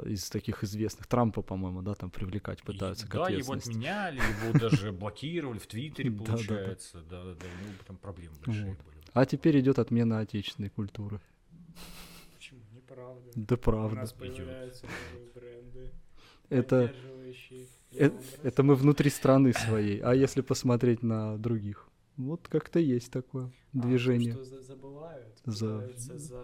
из 0.05 0.29
таких 0.29 0.63
известных, 0.63 1.07
Трампа, 1.07 1.41
по-моему, 1.41 1.81
да, 1.81 1.93
там 1.95 2.09
привлекать 2.09 2.61
пытаются 2.61 3.05
и, 3.05 3.09
к 3.09 3.13
Да, 3.13 3.29
его 3.29 3.53
отменяли, 3.53 4.17
его 4.17 4.59
даже 4.59 4.91
блокировали 4.91 5.59
в 5.59 5.67
Твиттере, 5.67 6.11
получается. 6.25 7.01
Да, 7.09 7.23
да, 7.23 7.33
да, 7.33 7.45
у 7.45 7.65
него 7.65 7.77
там 7.87 7.97
проблемы 7.97 8.35
большие 8.45 8.65
были. 8.65 9.01
А 9.13 9.25
теперь 9.25 9.59
идет 9.59 9.79
отмена 9.79 10.19
отечественной 10.19 10.69
культуры. 10.69 11.19
Почему? 12.35 12.59
Неправда. 12.73 13.31
Да 13.35 13.57
правда. 13.57 13.95
У 13.95 13.99
нас 13.99 14.13
появляются 14.13 14.85
новые 14.85 15.31
бренды. 15.33 15.91
Это 16.49 16.93
это, 17.93 18.15
это 18.43 18.63
мы 18.63 18.75
внутри 18.75 19.09
страны 19.09 19.53
своей. 19.53 19.99
А 19.99 20.13
если 20.13 20.41
посмотреть 20.41 21.03
на 21.03 21.37
других? 21.37 21.89
Вот 22.17 22.47
как-то 22.47 22.79
есть 22.79 23.11
такое 23.11 23.45
а, 23.45 23.51
движение. 23.73 24.33
Что 24.33 24.61
забывают? 24.61 25.41
За... 25.45 25.91
за 25.95 26.43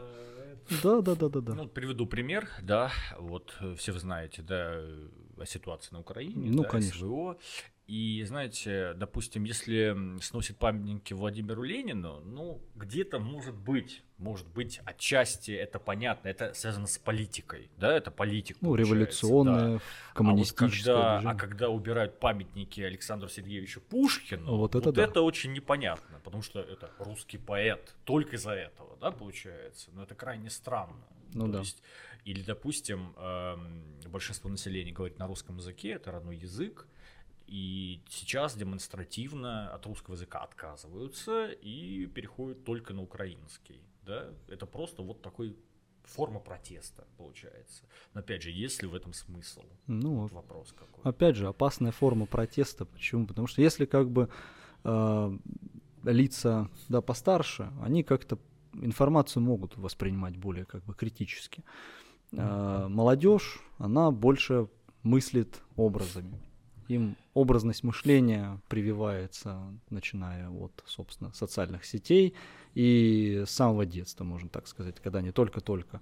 да, 0.83 1.01
да, 1.01 1.15
да, 1.15 1.29
да, 1.29 1.41
да. 1.41 1.53
Ну, 1.53 1.67
приведу 1.67 2.05
пример, 2.05 2.49
да, 2.61 2.91
вот 3.17 3.55
э, 3.61 3.75
все 3.75 3.91
вы 3.91 3.99
знаете, 3.99 4.41
да, 4.41 4.81
о 5.37 5.45
ситуации 5.45 5.93
на 5.93 5.99
Украине, 5.99 6.49
ну, 6.49 6.63
да, 6.63 6.69
конечно. 6.69 6.99
СВО, 6.99 7.37
и 7.87 8.21
знаете, 8.25 8.93
допустим, 8.95 9.45
если 9.45 9.95
сносит 10.21 10.57
памятники 10.57 11.13
Владимиру 11.13 11.63
Ленину, 11.63 12.19
ну, 12.25 12.61
где-то 12.75 13.17
может 13.17 13.55
быть, 13.55 14.03
может 14.17 14.45
быть, 14.47 14.81
отчасти 14.83 15.51
это 15.51 15.79
понятно, 15.79 16.27
это 16.27 16.53
связано 16.53 16.87
с 16.87 16.97
политикой, 16.97 17.69
да, 17.77 17.95
это 17.95 18.11
политика. 18.11 18.59
Ну, 18.61 18.75
революционная, 18.75 19.77
да. 19.77 19.81
коммунистическая. 20.13 20.93
А, 20.93 21.15
вот 21.15 21.23
когда, 21.23 21.29
а 21.29 21.35
когда 21.35 21.69
убирают 21.69 22.19
памятники 22.19 22.81
Александру 22.81 23.29
Сергеевичу 23.29 23.79
Пушкину, 23.79 24.57
вот 24.57 24.75
это, 24.75 24.89
вот 24.89 24.95
да. 24.95 25.03
это 25.03 25.21
очень 25.21 25.53
непонятно, 25.53 26.19
потому 26.25 26.43
что 26.43 26.59
это 26.59 26.91
русский 26.99 27.37
поэт, 27.37 27.95
только 28.03 28.35
из-за 28.35 28.51
этого, 28.51 28.97
да, 28.99 29.11
получается. 29.11 29.91
Но 29.93 30.03
это 30.03 30.13
крайне 30.13 30.49
странно. 30.49 31.07
Ну 31.33 31.45
То 31.45 31.53
да. 31.53 31.59
Есть, 31.59 31.81
или, 32.25 32.41
допустим, 32.41 33.13
эм, 33.15 33.81
большинство 34.07 34.49
населения 34.49 34.91
говорит 34.91 35.19
на 35.19 35.27
русском 35.27 35.55
языке, 35.55 35.91
это 35.91 36.11
родной 36.11 36.35
язык, 36.35 36.85
и 37.47 38.01
сейчас 38.09 38.55
демонстративно 38.55 39.73
от 39.73 39.85
русского 39.85 40.15
языка 40.15 40.39
отказываются 40.39 41.47
и 41.47 42.05
переходят 42.07 42.63
только 42.65 42.93
на 42.93 43.01
украинский. 43.01 43.81
Да? 44.05 44.25
Это 44.47 44.65
просто 44.65 45.01
вот 45.01 45.21
такой 45.21 45.55
форма 46.03 46.39
протеста 46.39 47.05
получается. 47.17 47.83
Но 48.13 48.19
опять 48.19 48.41
же, 48.41 48.51
есть 48.51 48.81
ли 48.81 48.87
в 48.87 48.95
этом 48.95 49.13
смысл? 49.13 49.63
Ну, 49.87 50.15
вот 50.15 50.31
вопрос 50.33 50.73
какой. 50.73 51.03
Опять 51.09 51.35
же, 51.35 51.47
опасная 51.47 51.91
форма 51.91 52.25
протеста. 52.25 52.85
Почему? 52.85 53.25
Потому 53.25 53.47
что 53.47 53.61
если 53.61 53.85
как 53.85 54.09
бы 54.09 54.29
э, 54.83 55.37
лица 56.03 56.69
да, 56.89 57.01
постарше, 57.01 57.71
они 57.81 58.03
как-то 58.03 58.37
информацию 58.73 59.41
могут 59.41 59.77
воспринимать 59.77 60.35
более 60.35 60.65
как 60.65 60.83
бы 60.83 60.93
критически. 60.93 61.63
Э, 62.33 62.87
молодежь, 62.89 63.61
она 63.77 64.11
больше 64.11 64.67
мыслит 65.03 65.61
образами 65.77 66.46
им 66.87 67.15
образность 67.33 67.83
мышления 67.83 68.59
прививается, 68.67 69.57
начиная 69.89 70.49
от, 70.49 70.83
собственно, 70.85 71.33
социальных 71.33 71.85
сетей 71.85 72.33
и 72.73 73.43
с 73.45 73.51
самого 73.51 73.85
детства, 73.85 74.23
можно 74.23 74.49
так 74.49 74.67
сказать, 74.67 74.99
когда 75.01 75.21
не 75.21 75.31
только-только 75.31 76.01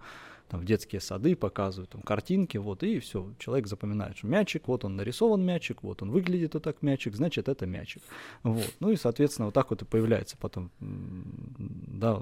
там 0.49 0.59
в 0.59 0.65
детские 0.65 1.01
сады 1.01 1.35
показывают 1.35 1.89
там 1.89 2.01
картинки, 2.01 2.57
вот, 2.57 2.83
и 2.83 2.99
все, 2.99 3.33
человек 3.39 3.67
запоминает, 3.67 4.17
что 4.17 4.27
мячик, 4.27 4.67
вот 4.67 4.85
он 4.85 4.95
нарисован 4.95 5.43
мячик, 5.43 5.83
вот 5.83 6.01
он 6.01 6.11
выглядит 6.11 6.53
вот 6.53 6.63
так 6.63 6.81
мячик, 6.81 7.15
значит, 7.15 7.49
это 7.49 7.65
мячик. 7.65 8.03
Вот. 8.43 8.73
Ну 8.79 8.91
и, 8.91 8.95
соответственно, 8.95 9.47
вот 9.47 9.55
так 9.55 9.69
вот 9.71 9.81
и 9.81 9.85
появляется 9.85 10.37
потом, 10.37 10.71
да, 10.79 12.21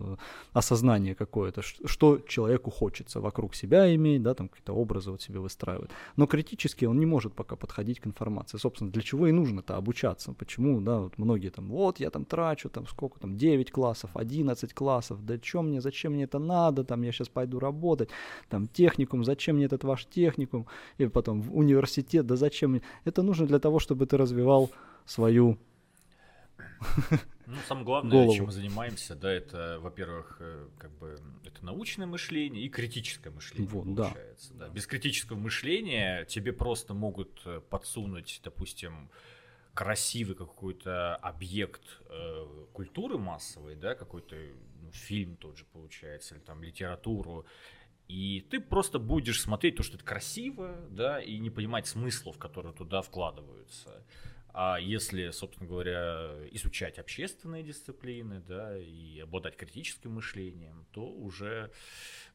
осознание 0.54 1.16
какое-то, 1.16 1.62
что 1.62 2.20
человеку 2.28 2.72
хочется 2.72 3.20
вокруг 3.20 3.56
себя 3.56 3.94
иметь, 3.96 4.24
да, 4.24 4.34
там 4.34 4.48
какие-то 4.48 4.74
образы 4.74 5.12
вот 5.12 5.22
себе 5.22 5.40
выстраивать. 5.40 5.92
Но 6.16 6.26
критически 6.26 6.86
он 6.86 7.00
не 7.00 7.06
может 7.06 7.34
пока 7.34 7.56
подходить 7.56 8.00
к 8.00 8.08
информации. 8.08 8.58
Собственно, 8.58 8.92
для 8.92 9.02
чего 9.02 9.28
и 9.28 9.32
нужно-то 9.32 9.76
обучаться? 9.76 10.34
Почему, 10.34 10.80
да, 10.82 11.00
вот 11.00 11.18
многие 11.18 11.50
там, 11.50 11.70
вот 11.70 12.00
я 12.00 12.10
там 12.10 12.26
трачу, 12.26 12.70
там 12.70 12.88
сколько 12.88 13.20
там, 13.20 13.38
9 13.38 13.72
классов, 13.72 14.12
11 14.14 14.74
классов, 14.74 15.26
да 15.26 15.38
что 15.42 15.62
мне, 15.62 15.82
зачем 15.82 16.14
мне 16.14 16.24
это 16.24 16.40
надо, 16.40 16.84
там 16.84 17.02
я 17.02 17.12
сейчас 17.12 17.28
пойду 17.28 17.60
работать 17.60 18.10
там 18.50 18.68
техникум, 18.68 19.24
зачем 19.24 19.56
мне 19.56 19.66
этот 19.66 19.84
ваш 19.84 20.06
техникум, 20.06 20.68
и 20.98 21.08
потом 21.08 21.42
в 21.42 21.56
университет, 21.56 22.26
да 22.26 22.36
зачем 22.36 22.72
мне. 22.72 22.82
Это 23.06 23.22
нужно 23.22 23.48
для 23.48 23.60
того, 23.60 23.80
чтобы 23.80 24.06
ты 24.06 24.18
развивал 24.18 24.72
свою 25.06 25.58
ну, 27.46 27.56
самое 27.68 27.86
главное, 27.86 28.12
голову. 28.12 28.36
чем 28.36 28.46
мы 28.46 28.52
занимаемся, 28.52 29.16
да, 29.16 29.32
это, 29.32 29.80
во-первых, 29.80 30.38
э, 30.40 30.68
как 30.78 30.92
бы 30.98 31.18
это 31.46 31.66
научное 31.66 32.06
мышление 32.06 32.64
и 32.64 32.70
критическое 32.70 33.30
мышление 33.32 33.68
вот, 33.68 33.84
получается. 33.84 34.54
Да. 34.54 34.68
Да. 34.68 34.74
Без 34.74 34.88
критического 34.88 35.38
мышления 35.38 36.26
тебе 36.26 36.54
просто 36.54 36.94
могут 36.94 37.42
э, 37.46 37.62
подсунуть, 37.70 38.42
допустим, 38.44 39.10
красивый 39.74 40.36
какой-то 40.36 41.16
объект 41.18 42.02
э, 42.10 42.46
культуры 42.74 43.18
массовой, 43.18 43.76
да, 43.76 43.96
какой-то 43.96 44.36
ну, 44.82 44.92
фильм 44.92 45.36
тот 45.36 45.58
же 45.58 45.66
получается, 45.66 46.36
или 46.36 46.42
там 46.42 46.62
литературу, 46.64 47.46
и 48.08 48.46
ты 48.50 48.60
просто 48.60 49.00
будешь 49.00 49.42
смотреть 49.42 49.78
то, 49.78 49.84
что 49.84 49.96
это 49.96 50.06
красиво, 50.06 50.76
да, 50.90 51.22
и 51.22 51.38
не 51.40 51.50
понимать 51.50 51.88
смыслов, 51.88 52.38
которые 52.38 52.74
туда 52.74 53.02
вкладываются. 53.02 54.04
А 54.56 54.78
если, 54.80 55.32
собственно 55.32 55.68
говоря, 55.68 56.32
изучать 56.52 57.00
общественные 57.00 57.64
дисциплины, 57.64 58.40
да, 58.48 58.78
и 58.78 59.20
обладать 59.20 59.58
критическим 59.58 60.14
мышлением, 60.14 60.86
то 60.92 61.10
уже 61.10 61.72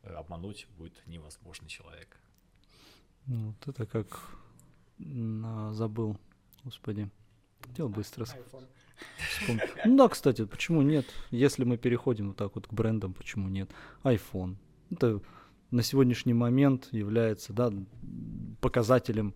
э, 0.03 0.13
обмануть 0.15 0.67
будет 0.77 1.01
невозможно 1.07 1.69
человека. 1.69 2.17
Ну, 3.27 3.55
вот 3.65 3.69
это 3.69 3.87
как 3.87 4.37
на, 4.99 5.73
забыл, 5.75 6.19
господи. 6.65 7.09
Дело 7.77 7.89
быстро. 7.89 8.27
Ну 9.85 9.97
да, 9.97 10.09
кстати, 10.09 10.45
почему 10.45 10.83
нет? 10.83 11.07
Если 11.31 11.63
мы 11.63 11.77
переходим 11.77 12.29
вот 12.29 12.37
так 12.37 12.55
вот 12.57 12.67
к 12.67 12.73
брендам, 12.73 13.15
почему 13.15 13.49
нет? 13.49 13.71
iPhone. 14.03 14.57
Это 14.91 15.21
на 15.71 15.83
сегодняшний 15.83 16.35
момент 16.35 16.89
является 16.93 17.53
да, 17.53 17.73
показателем 18.61 19.35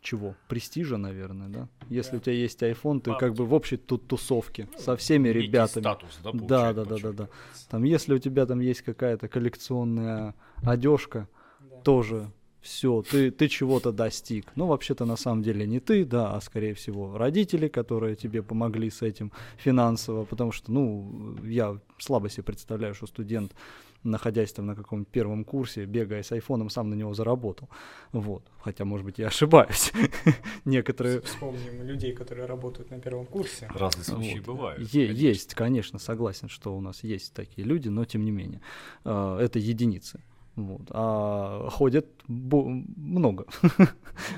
чего? 0.00 0.34
Престижа, 0.48 0.98
наверное, 0.98 1.48
да? 1.48 1.68
Если 1.88 2.12
да. 2.12 2.16
у 2.18 2.20
тебя 2.20 2.34
есть 2.34 2.62
iPhone, 2.62 3.00
ты 3.00 3.14
как 3.18 3.34
бы 3.34 3.46
в 3.46 3.54
общей 3.54 3.78
тут 3.78 4.06
тусовке 4.06 4.68
ну, 4.70 4.78
со 4.78 4.96
всеми 4.96 5.28
ребятами. 5.30 5.82
Статус, 5.82 6.18
да, 6.22 6.72
да, 6.72 6.72
да, 6.72 6.84
да, 6.84 6.96
да, 6.98 7.12
да. 7.12 7.28
Там, 7.70 7.84
если 7.84 8.14
у 8.14 8.18
тебя 8.18 8.44
там 8.44 8.60
есть 8.60 8.82
какая-то 8.82 9.28
коллекционная 9.28 10.34
одежка, 10.62 11.26
да. 11.58 11.80
тоже 11.80 12.30
все, 12.64 13.02
ты, 13.02 13.30
ты 13.30 13.48
чего-то 13.48 13.92
достиг. 13.92 14.50
Ну, 14.56 14.66
вообще-то 14.66 15.04
на 15.04 15.16
самом 15.16 15.42
деле 15.42 15.66
не 15.66 15.80
ты, 15.80 16.04
да, 16.04 16.34
а 16.34 16.40
скорее 16.40 16.72
всего 16.74 17.16
родители, 17.16 17.68
которые 17.68 18.16
тебе 18.16 18.42
помогли 18.42 18.90
с 18.90 19.02
этим 19.02 19.32
финансово, 19.56 20.24
потому 20.24 20.50
что, 20.50 20.72
ну, 20.72 21.36
я 21.44 21.78
слабо 21.98 22.30
себе 22.30 22.42
представляю, 22.42 22.94
что 22.94 23.06
студент 23.06 23.54
находясь 24.04 24.52
там 24.52 24.66
на 24.66 24.74
каком-нибудь 24.74 25.12
первом 25.12 25.44
курсе, 25.44 25.86
бегая 25.86 26.22
с 26.22 26.32
айфоном, 26.32 26.70
сам 26.70 26.90
на 26.90 26.94
него 26.94 27.14
заработал. 27.14 27.68
Вот. 28.12 28.44
Хотя, 28.60 28.84
может 28.84 29.04
быть, 29.06 29.18
я 29.18 29.28
ошибаюсь. 29.28 29.92
Некоторые... 30.64 31.20
Вспомним 31.22 31.82
людей, 31.82 32.12
которые 32.12 32.46
работают 32.46 32.90
на 32.90 33.00
первом 33.00 33.26
курсе. 33.26 33.68
Разные 33.74 34.04
случаи 34.04 34.38
вот. 34.38 34.46
бывают. 34.46 34.88
Е- 34.94 35.06
конечно. 35.06 35.26
Есть, 35.26 35.54
конечно, 35.54 35.98
согласен, 35.98 36.48
что 36.48 36.76
у 36.76 36.80
нас 36.80 37.02
есть 37.02 37.32
такие 37.32 37.66
люди, 37.66 37.88
но 37.88 38.04
тем 38.04 38.24
не 38.24 38.30
менее. 38.30 38.60
Э, 39.04 39.38
это 39.40 39.58
единицы. 39.58 40.22
Вот. 40.56 40.82
А 40.90 41.68
ходят 41.70 42.06
много. 42.28 43.46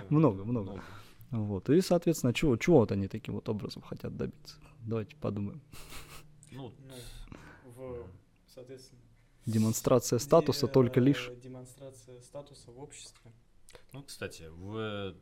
много, 0.08 0.44
много. 0.44 0.82
Вот. 1.30 1.68
И, 1.70 1.80
соответственно, 1.80 2.32
чего, 2.32 2.56
чего 2.56 2.78
вот 2.78 2.92
они 2.92 3.08
таким 3.08 3.34
вот 3.34 3.48
образом 3.48 3.82
хотят 3.82 4.16
добиться? 4.16 4.56
Давайте 4.80 5.16
подумаем. 5.16 5.60
Ну, 6.52 6.72
в, 7.64 8.06
соответственно, 8.46 9.00
Демонстрация 9.46 10.18
статуса 10.18 10.66
только 10.66 11.00
лишь. 11.00 11.30
Демонстрация 11.42 12.20
статуса 12.20 12.70
в 12.70 12.78
обществе. 12.80 13.32
Ну, 13.92 14.02
кстати, 14.02 14.48
в, 14.50 15.14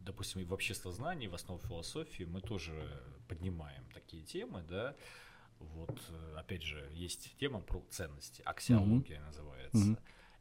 допустим, 0.00 0.44
в 0.44 0.52
обществознании, 0.52 1.28
в 1.28 1.34
основе 1.34 1.62
философии 1.62 2.24
мы 2.24 2.40
тоже 2.40 3.02
поднимаем 3.28 3.84
такие 3.92 4.24
темы, 4.24 4.62
да. 4.68 4.96
Вот, 5.60 5.98
опять 6.36 6.62
же, 6.62 6.90
есть 6.92 7.36
тема 7.38 7.60
про 7.60 7.80
ценности, 7.90 8.42
аксиология 8.44 9.18
mm-hmm. 9.18 9.26
называется. 9.26 9.78
Mm-hmm. 9.78 9.98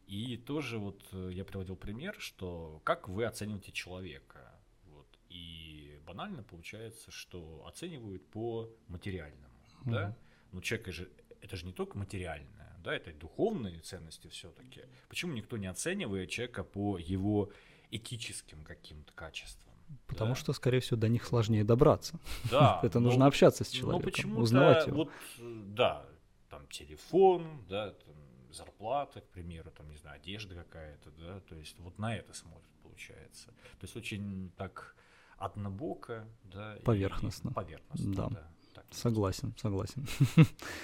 И 0.07 0.37
тоже 0.37 0.79
вот 0.79 1.07
я 1.13 1.45
приводил 1.45 1.75
пример, 1.75 2.15
что 2.19 2.81
как 2.83 3.07
вы 3.07 3.25
оцениваете 3.25 3.71
человека. 3.71 4.59
Вот, 4.85 5.07
и 5.29 6.01
банально 6.05 6.43
получается, 6.43 7.11
что 7.11 7.65
оценивают 7.67 8.27
по 8.31 8.69
материальному. 8.87 9.53
Mm-hmm. 9.85 9.91
Да? 9.91 10.17
Но 10.51 10.61
человек 10.61 10.87
же, 10.89 11.11
это 11.41 11.55
же 11.55 11.65
не 11.65 11.73
только 11.73 11.97
материальное 11.97 12.62
да, 12.83 12.95
это 12.95 13.11
духовные 13.13 13.79
ценности 13.79 14.27
все-таки. 14.27 14.81
Почему 15.09 15.33
никто 15.33 15.57
не 15.57 15.67
оценивает 15.67 16.29
человека 16.29 16.63
по 16.63 16.97
его 16.97 17.51
этическим 17.91 18.63
каким-то 18.63 19.13
качествам? 19.13 19.73
Потому 20.07 20.31
да? 20.31 20.35
что, 20.39 20.53
скорее 20.53 20.79
всего, 20.79 20.97
до 20.97 21.07
них 21.07 21.25
сложнее 21.25 21.63
добраться. 21.63 22.19
Да. 22.49 22.79
это 22.83 22.99
но, 22.99 23.09
нужно 23.09 23.25
общаться 23.25 23.63
с 23.63 23.69
человеком, 23.69 24.01
но 24.01 24.11
почему 24.11 24.39
узнавать 24.39 24.87
его. 24.87 25.05
Вот, 25.05 25.11
да, 25.39 26.05
там 26.49 26.67
телефон, 26.67 27.65
да, 27.69 27.91
там, 27.91 28.15
зарплата, 28.51 29.21
к 29.21 29.29
примеру, 29.29 29.71
там, 29.71 29.89
не 29.89 29.97
знаю, 29.97 30.17
одежда 30.17 30.55
какая-то, 30.55 31.11
да, 31.11 31.39
то 31.41 31.55
есть 31.55 31.79
вот 31.79 31.97
на 31.97 32.15
это 32.15 32.33
смотрят, 32.33 32.69
получается. 32.81 33.47
То 33.79 33.83
есть 33.83 33.95
очень 33.95 34.51
так 34.57 34.95
однобоко, 35.37 36.27
да. 36.43 36.77
Поверхностно. 36.83 37.49
И, 37.49 37.53
поверхностно, 37.53 38.13
да. 38.13 38.29
да 38.29 38.49
так, 38.73 38.85
согласен, 38.91 39.53
согласен. 39.57 40.07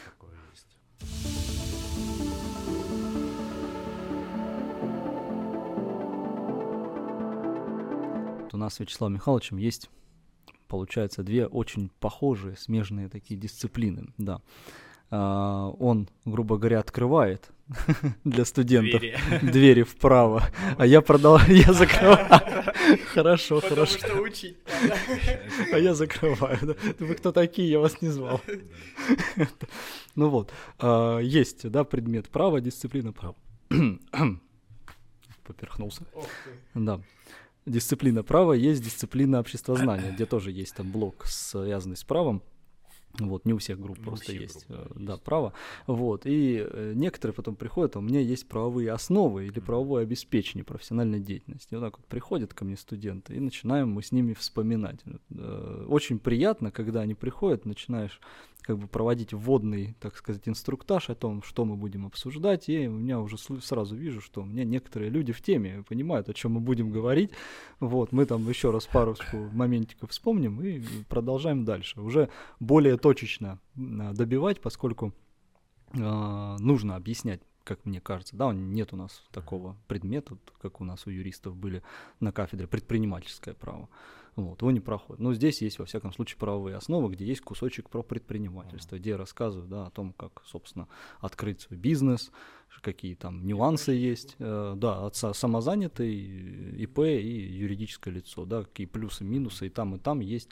Такое 0.05 0.37
есть. 0.51 1.58
Нас 8.59 8.75
с 8.75 8.79
Вячеславом 8.79 9.15
Михайловичем 9.15 9.57
есть, 9.57 9.89
получается, 10.67 11.23
две 11.23 11.47
очень 11.47 11.89
похожие, 11.99 12.55
смежные 12.55 13.09
такие 13.09 13.39
дисциплины, 13.39 14.13
да. 14.17 14.41
Uh, 15.11 15.75
он, 15.79 16.07
грубо 16.23 16.59
говоря, 16.59 16.77
открывает 16.77 17.49
для 18.23 18.45
студентов 18.45 19.01
двери, 19.01 19.17
двери 19.41 19.81
вправо, 19.81 20.43
а 20.77 20.85
я 20.85 21.01
продолжаю, 21.01 21.55
я 21.67 21.73
закрываю. 21.73 22.27
Хорошо, 23.13 23.59
хорошо. 23.59 23.99
А 25.73 25.77
я 25.77 25.95
закрываю. 25.95 26.77
Вы 26.99 27.15
кто 27.15 27.31
такие? 27.31 27.69
Я 27.69 27.79
вас 27.79 28.01
не 28.01 28.09
звал. 28.09 28.39
Ну 30.15 30.29
вот, 30.29 30.51
а, 30.77 31.17
есть, 31.19 31.67
да, 31.69 31.83
предмет 31.83 32.29
право, 32.29 32.61
дисциплина 32.61 33.11
право. 33.11 33.35
Поперхнулся. 35.43 36.03
Да 36.75 37.01
дисциплина 37.65 38.23
права, 38.23 38.53
есть 38.53 38.83
дисциплина 38.83 39.39
обществознания, 39.39 40.11
где 40.15 40.25
тоже 40.25 40.51
есть 40.51 40.75
там 40.75 40.91
блок, 40.91 41.25
связанный 41.25 41.97
с 41.97 42.03
правом. 42.03 42.41
Вот, 43.17 43.45
не 43.45 43.53
у 43.53 43.57
всех 43.57 43.79
групп 43.79 43.97
не 43.97 44.03
просто 44.03 44.25
всех 44.25 44.41
есть, 44.41 44.67
групп, 44.67 44.81
да, 44.81 44.95
э, 44.95 45.05
да, 45.05 45.13
есть. 45.13 45.23
право. 45.23 45.53
Вот, 45.87 46.25
и 46.25 46.63
э, 46.63 46.93
некоторые 46.95 47.33
потом 47.33 47.55
приходят, 47.55 47.95
а 47.95 47.99
у 47.99 48.01
меня 48.01 48.19
есть 48.19 48.47
правовые 48.47 48.91
основы 48.91 49.47
или 49.47 49.59
правовое 49.59 50.03
обеспечение 50.03 50.63
профессиональной 50.63 51.19
деятельности. 51.19 51.73
И 51.73 51.75
вот 51.75 51.83
так 51.83 51.97
вот 51.97 52.05
приходят 52.05 52.53
ко 52.53 52.65
мне 52.65 52.77
студенты, 52.77 53.35
и 53.35 53.39
начинаем 53.39 53.89
мы 53.89 54.03
с 54.03 54.11
ними 54.11 54.33
вспоминать. 54.33 54.99
Э, 55.31 55.85
очень 55.89 56.19
приятно, 56.19 56.71
когда 56.71 57.01
они 57.01 57.15
приходят, 57.15 57.65
начинаешь 57.65 58.21
как 58.61 58.77
бы 58.77 58.87
проводить 58.87 59.33
вводный, 59.33 59.95
так 59.99 60.15
сказать, 60.15 60.47
инструктаж 60.47 61.09
о 61.09 61.15
том, 61.15 61.41
что 61.41 61.65
мы 61.65 61.75
будем 61.75 62.05
обсуждать, 62.05 62.69
и 62.69 62.87
у 62.87 62.91
меня 62.91 63.19
уже 63.19 63.37
сразу 63.37 63.95
вижу, 63.95 64.21
что 64.21 64.41
у 64.41 64.45
меня 64.45 64.63
некоторые 64.63 65.09
люди 65.09 65.33
в 65.33 65.41
теме 65.41 65.83
понимают, 65.87 66.29
о 66.29 66.33
чем 66.33 66.53
мы 66.53 66.59
будем 66.59 66.91
говорить. 66.91 67.31
Вот, 67.79 68.11
мы 68.11 68.25
там 68.25 68.47
еще 68.47 68.71
раз 68.71 68.85
парочку 68.85 69.37
моментиков 69.53 70.11
вспомним 70.11 70.61
и 70.61 70.81
продолжаем 71.07 71.65
дальше. 71.65 71.99
Уже 72.01 72.29
более 72.59 72.97
точечно 72.97 73.59
добивать, 73.75 74.61
поскольку 74.61 75.13
э, 75.93 76.55
нужно 76.59 76.95
объяснять 76.95 77.41
как 77.69 77.85
мне 77.85 78.01
кажется, 78.01 78.35
да, 78.35 78.51
нет 78.51 78.93
у 78.93 78.95
нас 78.95 79.23
такого 79.31 79.77
предмета, 79.87 80.39
как 80.59 80.81
у 80.81 80.83
нас 80.83 81.05
у 81.05 81.11
юристов 81.11 81.55
были 81.55 81.83
на 82.19 82.31
кафедре 82.31 82.65
предпринимательское 82.65 83.53
право. 83.53 83.89
Вот, 84.39 84.61
его 84.61 84.71
не 84.71 84.79
проходит. 84.79 85.19
Но 85.19 85.33
здесь 85.33 85.61
есть, 85.61 85.79
во 85.79 85.85
всяком 85.85 86.13
случае, 86.13 86.37
правовые 86.37 86.75
основы, 86.75 87.11
где 87.13 87.25
есть 87.25 87.41
кусочек 87.41 87.89
про 87.89 88.03
предпринимательство, 88.03 88.97
где 88.97 89.15
рассказываю 89.15 89.67
да, 89.67 89.87
о 89.87 89.89
том, 89.91 90.13
как, 90.13 90.43
собственно, 90.45 90.87
открыть 91.19 91.61
свой 91.61 91.77
бизнес, 91.77 92.31
какие 92.81 93.15
там 93.15 93.45
нюансы 93.45 93.91
есть, 93.91 94.35
э, 94.39 94.73
да, 94.77 95.05
от 95.05 95.15
самозанятый, 95.15 96.15
ИП 96.83 96.99
и 96.99 97.57
юридическое 97.57 98.13
лицо, 98.13 98.45
да, 98.45 98.63
какие 98.63 98.87
плюсы, 98.87 99.23
минусы 99.23 99.67
и 99.67 99.69
там, 99.69 99.95
и 99.95 99.99
там 99.99 100.19
есть, 100.19 100.49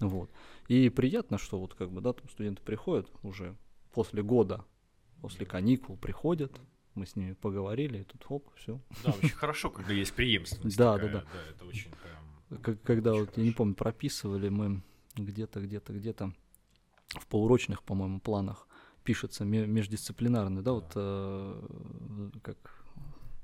вот. 0.00 0.30
И 0.68 0.88
приятно, 0.88 1.38
что 1.38 1.58
вот 1.58 1.74
как 1.74 1.90
бы, 1.90 2.00
да, 2.00 2.12
там 2.12 2.28
студенты 2.28 2.62
приходят 2.62 3.10
уже 3.22 3.56
после 3.92 4.22
года, 4.22 4.64
после 5.20 5.46
каникул 5.46 5.96
приходят, 5.96 6.60
мы 6.94 7.06
с 7.06 7.16
ними 7.16 7.32
поговорили, 7.32 7.98
и 7.98 8.04
тут 8.04 8.24
хоп, 8.24 8.50
все. 8.56 8.80
Да, 9.04 9.12
очень 9.12 9.28
хорошо, 9.34 9.70
когда 9.70 9.92
есть 9.92 10.12
преемственность. 10.14 10.76
Да, 10.76 10.98
да, 10.98 11.08
да. 11.08 11.20
Да, 11.20 11.50
это 11.50 11.64
очень 11.64 11.90
прям 11.90 12.29
как, 12.62 12.82
когда 12.82 13.14
вот, 13.14 13.36
я 13.36 13.44
не 13.44 13.52
помню, 13.52 13.74
прописывали 13.74 14.48
мы 14.48 14.82
где-то, 15.16 15.60
где-то, 15.60 15.92
где-то 15.92 16.32
в 17.08 17.26
полурочных, 17.26 17.82
по-моему, 17.82 18.20
планах 18.20 18.66
пишется 19.04 19.44
междисциплинарный, 19.44 20.62
да, 20.62 20.72
вот 20.72 20.92
э, 20.94 22.30
как 22.42 22.84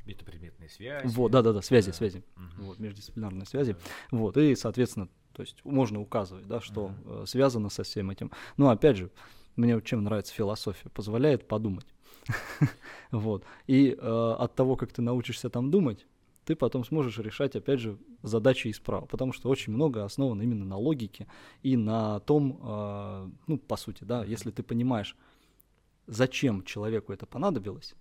метапредметные 0.04 0.68
связи. 0.68 1.06
Вот, 1.06 1.32
да, 1.32 1.42
да, 1.42 1.52
да, 1.52 1.62
связи, 1.62 1.88
да. 1.88 1.92
связи. 1.92 2.22
Угу. 2.36 2.66
Вот, 2.66 2.78
междисциплинарные 2.78 3.46
связи. 3.46 3.72
Да. 3.72 4.18
Вот, 4.18 4.36
и, 4.36 4.54
соответственно, 4.54 5.08
то 5.32 5.42
есть 5.42 5.64
можно 5.64 6.00
указывать, 6.00 6.46
да, 6.46 6.60
что 6.60 6.86
угу. 6.86 7.26
связано 7.26 7.70
со 7.70 7.82
всем 7.82 8.10
этим. 8.10 8.30
Но 8.56 8.70
опять 8.70 8.96
же, 8.96 9.10
мне 9.56 9.80
чем 9.82 10.04
нравится 10.04 10.32
философия, 10.32 10.88
позволяет 10.90 11.48
подумать. 11.48 11.86
вот. 13.10 13.44
И 13.66 13.96
э, 13.98 14.34
от 14.38 14.54
того, 14.54 14.76
как 14.76 14.92
ты 14.92 15.02
научишься 15.02 15.50
там 15.50 15.70
думать, 15.70 16.06
ты 16.46 16.54
потом 16.54 16.84
сможешь 16.84 17.18
решать, 17.18 17.56
опять 17.56 17.80
же, 17.80 17.98
задачи 18.22 18.68
из 18.68 18.78
права, 18.78 19.04
потому 19.06 19.32
что 19.32 19.50
очень 19.50 19.72
много 19.72 20.04
основано 20.04 20.42
именно 20.42 20.64
на 20.64 20.78
логике 20.78 21.26
и 21.64 21.76
на 21.76 22.20
том, 22.20 22.60
э, 22.62 23.30
ну, 23.48 23.58
по 23.58 23.76
сути, 23.76 24.04
да, 24.04 24.24
если 24.24 24.52
ты 24.52 24.62
понимаешь, 24.62 25.16
зачем 26.06 26.62
человеку 26.62 27.12
это 27.12 27.26
понадобилось, 27.26 27.96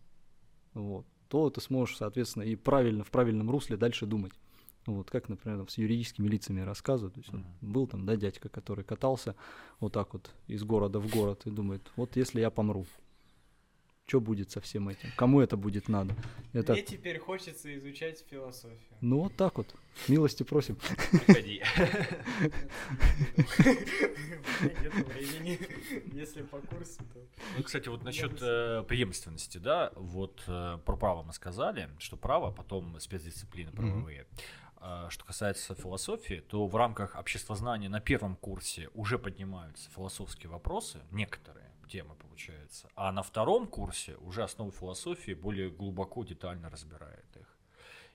вот, 0.76 1.08
то 1.28 1.50
ты 1.50 1.60
сможешь, 1.60 1.98
соответственно, 1.98 2.44
и 2.44 2.56
правильно, 2.56 3.04
в 3.04 3.10
правильном 3.10 3.50
русле 3.50 3.78
дальше 3.78 4.06
думать. 4.06 4.34
Вот 4.86 5.10
как, 5.10 5.28
например, 5.28 5.66
с 5.68 5.80
юридическими 5.80 6.28
лицами 6.28 6.62
рассказывают. 6.62 7.16
То 7.16 7.22
есть 7.22 7.34
mm-hmm. 7.34 7.44
был 7.62 7.88
там, 7.88 8.06
да, 8.06 8.16
дядька, 8.16 8.50
который 8.50 8.84
катался 8.84 9.36
вот 9.80 9.94
так 9.94 10.14
вот 10.14 10.30
из 10.46 10.64
города 10.64 11.00
в 11.00 11.10
город 11.10 11.42
и 11.46 11.50
думает, 11.50 11.92
вот 11.96 12.16
если 12.16 12.42
я 12.42 12.52
помру, 12.52 12.86
что 14.08 14.22
будет 14.22 14.52
со 14.52 14.62
всем 14.62 14.88
этим? 14.90 15.10
Кому 15.16 15.42
это 15.42 15.58
будет 15.58 15.88
надо? 15.90 16.16
Это... 16.54 16.74
Мне 16.74 16.84
теперь 16.84 17.18
хочется 17.18 17.76
изучать 17.76 18.24
философию. 18.30 18.80
Ну 19.02 19.22
вот 19.22 19.36
так 19.36 19.58
вот. 19.58 19.74
Милости 20.08 20.44
просим. 20.44 20.76
Приходи. 21.26 21.64
Нет 24.62 24.94
времени. 25.08 25.60
Если 26.14 26.44
по 26.44 26.60
курсу, 26.60 27.02
то... 27.14 27.20
Ну, 27.58 27.64
кстати, 27.64 27.90
вот 27.90 28.04
насчет 28.04 28.38
э, 28.42 28.84
преемственности, 28.88 29.58
да, 29.58 29.92
вот 29.96 30.44
э, 30.48 30.78
про 30.86 30.98
право 30.98 31.24
мы 31.24 31.34
сказали, 31.34 31.90
что 31.98 32.16
право, 32.16 32.52
потом 32.52 33.00
спецдисциплины 33.00 33.72
правовые. 33.72 34.28
А 34.78 35.10
что 35.10 35.26
касается 35.26 35.74
философии, 35.74 36.44
то 36.48 36.68
в 36.68 36.76
рамках 36.76 37.16
обществознания 37.16 37.90
на 37.90 38.02
первом 38.02 38.36
курсе 38.36 38.90
уже 38.94 39.18
поднимаются 39.18 39.90
философские 39.90 40.52
вопросы, 40.52 41.00
некоторые 41.10 41.66
темы 41.88 42.16
получается, 42.16 42.90
а 42.96 43.12
на 43.12 43.24
втором 43.24 43.68
курсе 43.68 44.16
уже 44.18 44.44
основы 44.44 44.72
философии 44.72 45.34
более 45.34 45.70
глубоко, 45.70 46.24
детально 46.24 46.70
разбирает 46.70 47.26
их. 47.36 47.58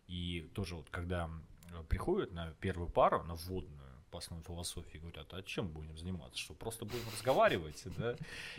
И 0.06 0.50
тоже 0.54 0.74
вот 0.74 0.90
когда 0.90 1.30
приходят 1.88 2.32
на 2.32 2.52
первую 2.60 2.88
пару, 2.88 3.22
на 3.24 3.34
вводную, 3.34 3.90
по 4.10 4.18
основной 4.18 4.44
философии 4.44 4.98
говорят, 4.98 5.32
а 5.32 5.42
чем 5.42 5.68
будем 5.68 5.96
заниматься, 5.96 6.38
что 6.38 6.54
просто 6.54 6.84
будем 6.84 7.06
разговаривать, 7.12 7.82
да? 7.96 8.16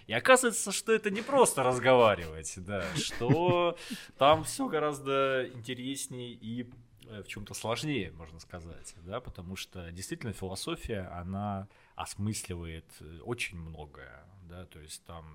И 0.08 0.14
оказывается, 0.14 0.72
что 0.72 0.94
это 0.94 1.12
не 1.12 1.22
просто 1.22 1.64
разговаривать, 1.64 2.54
да, 2.58 2.86
что 2.96 3.78
там 4.18 4.44
все 4.44 4.68
гораздо 4.68 5.48
интереснее 5.54 6.32
и 6.32 6.70
э, 7.08 7.24
в 7.24 7.28
чем-то 7.28 7.54
сложнее, 7.54 8.12
можно 8.12 8.40
сказать, 8.40 8.96
да, 9.06 9.20
потому 9.20 9.56
что 9.56 9.92
действительно 9.92 10.34
философия, 10.34 11.12
она 11.14 11.68
осмысливает 11.96 12.86
э, 13.02 13.20
очень 13.26 13.58
многое, 13.58 14.24
да, 14.52 14.66
то 14.66 14.80
есть 14.80 15.04
там, 15.06 15.26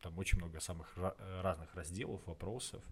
там 0.00 0.18
очень 0.18 0.38
много 0.38 0.60
самых 0.60 0.96
разных 1.42 1.74
разделов, 1.74 2.26
вопросов, 2.26 2.82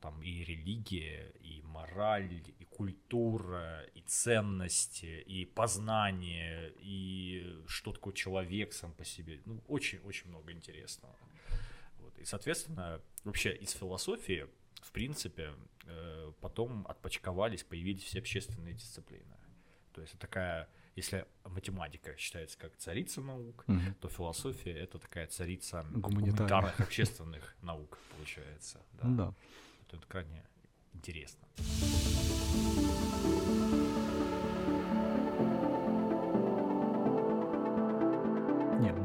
там 0.00 0.22
и 0.22 0.44
религия, 0.44 1.32
и 1.40 1.62
мораль, 1.62 2.42
и 2.58 2.64
культура, 2.64 3.84
и 3.94 4.00
ценности, 4.00 5.22
и 5.26 5.44
познание, 5.44 6.72
и 6.80 7.62
что 7.66 7.92
такое 7.92 8.14
человек 8.14 8.72
сам 8.72 8.92
по 8.92 9.04
себе. 9.04 9.40
Ну, 9.44 9.62
очень-очень 9.68 10.28
много 10.30 10.52
интересного. 10.52 11.16
Вот. 11.98 12.18
И, 12.18 12.24
соответственно, 12.24 13.00
вообще 13.24 13.54
из 13.54 13.72
философии, 13.72 14.46
в 14.82 14.92
принципе, 14.92 15.52
э, 15.84 16.32
потом 16.40 16.86
отпочковались, 16.88 17.64
появились 17.64 18.04
все 18.04 18.18
общественные 18.20 18.74
дисциплины. 18.74 19.36
То 19.96 20.02
есть 20.02 20.18
такая 20.18 20.68
если 20.94 21.26
математика 21.44 22.16
считается 22.16 22.58
как 22.58 22.74
царица 22.76 23.20
наук, 23.20 23.64
угу. 23.66 23.80
то 24.00 24.08
философия 24.08 24.72
это 24.72 24.98
такая 24.98 25.26
царица 25.26 25.84
гуманитарных 25.92 26.80
общественных 26.80 27.54
наук, 27.62 27.98
получается. 28.16 28.80
Да. 28.92 29.06
Ну 29.06 29.16
да. 29.16 29.34
Это 29.88 30.06
крайне 30.06 30.42
интересно. 30.94 31.46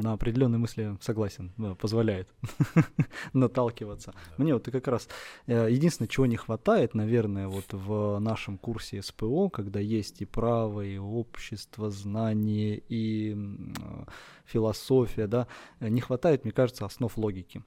На 0.02 0.14
определенные 0.14 0.60
мысли 0.60 0.98
согласен, 1.02 1.52
да, 1.58 1.76
позволяет 1.76 2.28
наталкиваться. 3.34 4.14
Мне 4.38 4.54
вот 4.54 4.66
как 4.66 4.88
раз 4.88 5.08
э, 5.48 5.68
единственное, 5.70 6.08
чего 6.08 6.26
не 6.26 6.38
хватает, 6.38 6.94
наверное, 6.94 7.48
вот 7.48 7.66
в 7.72 8.20
нашем 8.20 8.58
курсе 8.58 9.02
СПО, 9.02 9.50
когда 9.50 9.80
есть 9.80 10.22
и 10.22 10.26
право, 10.26 10.82
и 10.82 10.98
общество, 10.98 11.90
знание, 11.90 12.82
и 12.90 13.34
э, 13.34 14.06
философия, 14.46 15.28
да, 15.28 15.48
не 15.80 16.02
хватает, 16.02 16.44
мне 16.44 16.52
кажется, 16.52 16.86
основ 16.86 17.16
логики. 17.18 17.64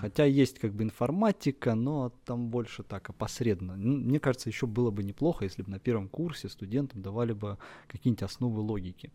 Хотя 0.00 0.24
есть 0.24 0.58
как 0.58 0.74
бы 0.74 0.82
информатика, 0.82 1.74
но 1.74 2.10
там 2.24 2.48
больше 2.48 2.82
так 2.82 3.10
опосредованно. 3.10 3.76
Мне 3.76 4.18
кажется, 4.18 4.48
еще 4.48 4.66
было 4.66 4.90
бы 4.90 5.04
неплохо, 5.04 5.44
если 5.44 5.62
бы 5.62 5.70
на 5.70 5.78
первом 5.78 6.08
курсе 6.08 6.48
студентам 6.48 7.00
давали 7.00 7.32
бы 7.32 7.58
какие-нибудь 7.86 8.24
основы 8.24 8.60
логики 8.60 9.12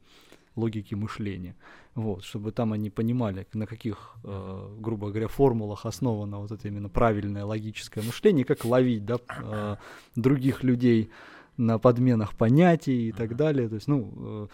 логики 0.59 0.95
мышления. 0.95 1.55
Вот, 1.95 2.23
чтобы 2.23 2.51
там 2.51 2.73
они 2.73 2.89
понимали, 2.89 3.47
на 3.53 3.65
каких, 3.65 4.15
э, 4.23 4.77
грубо 4.79 5.09
говоря, 5.09 5.27
формулах 5.27 5.85
основано 5.85 6.39
вот 6.39 6.51
это 6.51 6.67
именно 6.67 6.89
правильное 6.89 7.45
логическое 7.45 8.01
мышление, 8.01 8.45
как 8.45 8.65
ловить 8.65 9.05
да, 9.05 9.17
э, 9.41 9.75
других 10.15 10.63
людей 10.63 11.09
на 11.57 11.79
подменах 11.79 12.35
понятий 12.35 13.09
и 13.09 13.11
так 13.11 13.35
далее. 13.35 13.67
То 13.67 13.75
есть, 13.75 13.87
ну, 13.87 14.13
э, 14.17 14.47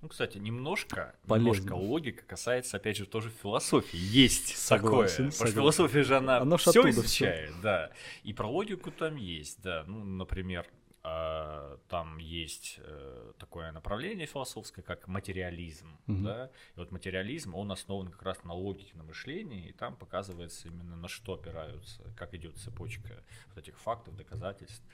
ну, 0.00 0.08
кстати, 0.08 0.38
немножко, 0.38 1.14
немножко 1.28 1.74
логика 1.74 2.24
касается, 2.24 2.76
опять 2.76 2.96
же, 2.96 3.06
тоже 3.06 3.30
философии. 3.30 3.96
Есть 3.98 4.56
согласен, 4.56 5.30
такое. 5.30 5.30
Потому 5.30 5.46
что 5.48 5.60
философия 5.60 6.02
же 6.02 6.16
она 6.16 6.38
Оно 6.38 6.56
все 6.56 6.88
изучает, 6.88 7.50
всё. 7.50 7.62
да. 7.62 7.90
И 8.22 8.32
про 8.32 8.46
логику 8.46 8.90
там 8.90 9.16
есть, 9.16 9.60
да. 9.62 9.84
Ну, 9.86 10.04
например, 10.04 10.66
там 11.02 12.18
есть 12.18 12.78
э, 12.78 13.32
такое 13.38 13.72
направление 13.72 14.26
философское, 14.26 14.82
как 14.82 15.08
материализм, 15.08 15.98
mm-hmm. 16.06 16.22
да, 16.22 16.50
и 16.76 16.78
вот 16.78 16.92
материализм, 16.92 17.56
он 17.56 17.72
основан 17.72 18.08
как 18.08 18.22
раз 18.22 18.44
на 18.44 18.52
логике, 18.52 18.96
на 18.96 19.02
мышлении, 19.02 19.68
и 19.68 19.72
там 19.72 19.96
показывается 19.96 20.68
именно 20.68 20.94
на 20.94 21.08
что 21.08 21.34
опираются, 21.34 22.04
как 22.16 22.34
идет 22.34 22.56
цепочка 22.56 23.24
вот 23.48 23.58
этих 23.58 23.78
фактов, 23.80 24.16
доказательств. 24.16 24.84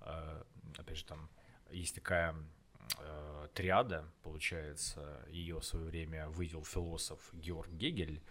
А, 0.00 0.46
опять 0.76 0.98
же, 0.98 1.04
там 1.04 1.28
есть 1.70 1.96
такая 1.96 2.36
э, 2.98 3.48
триада, 3.52 4.04
получается, 4.22 5.24
ее 5.28 5.58
в 5.58 5.64
свое 5.64 5.86
время 5.86 6.28
вывел 6.28 6.64
философ 6.64 7.18
Георг 7.32 7.70
Гегель, 7.70 8.22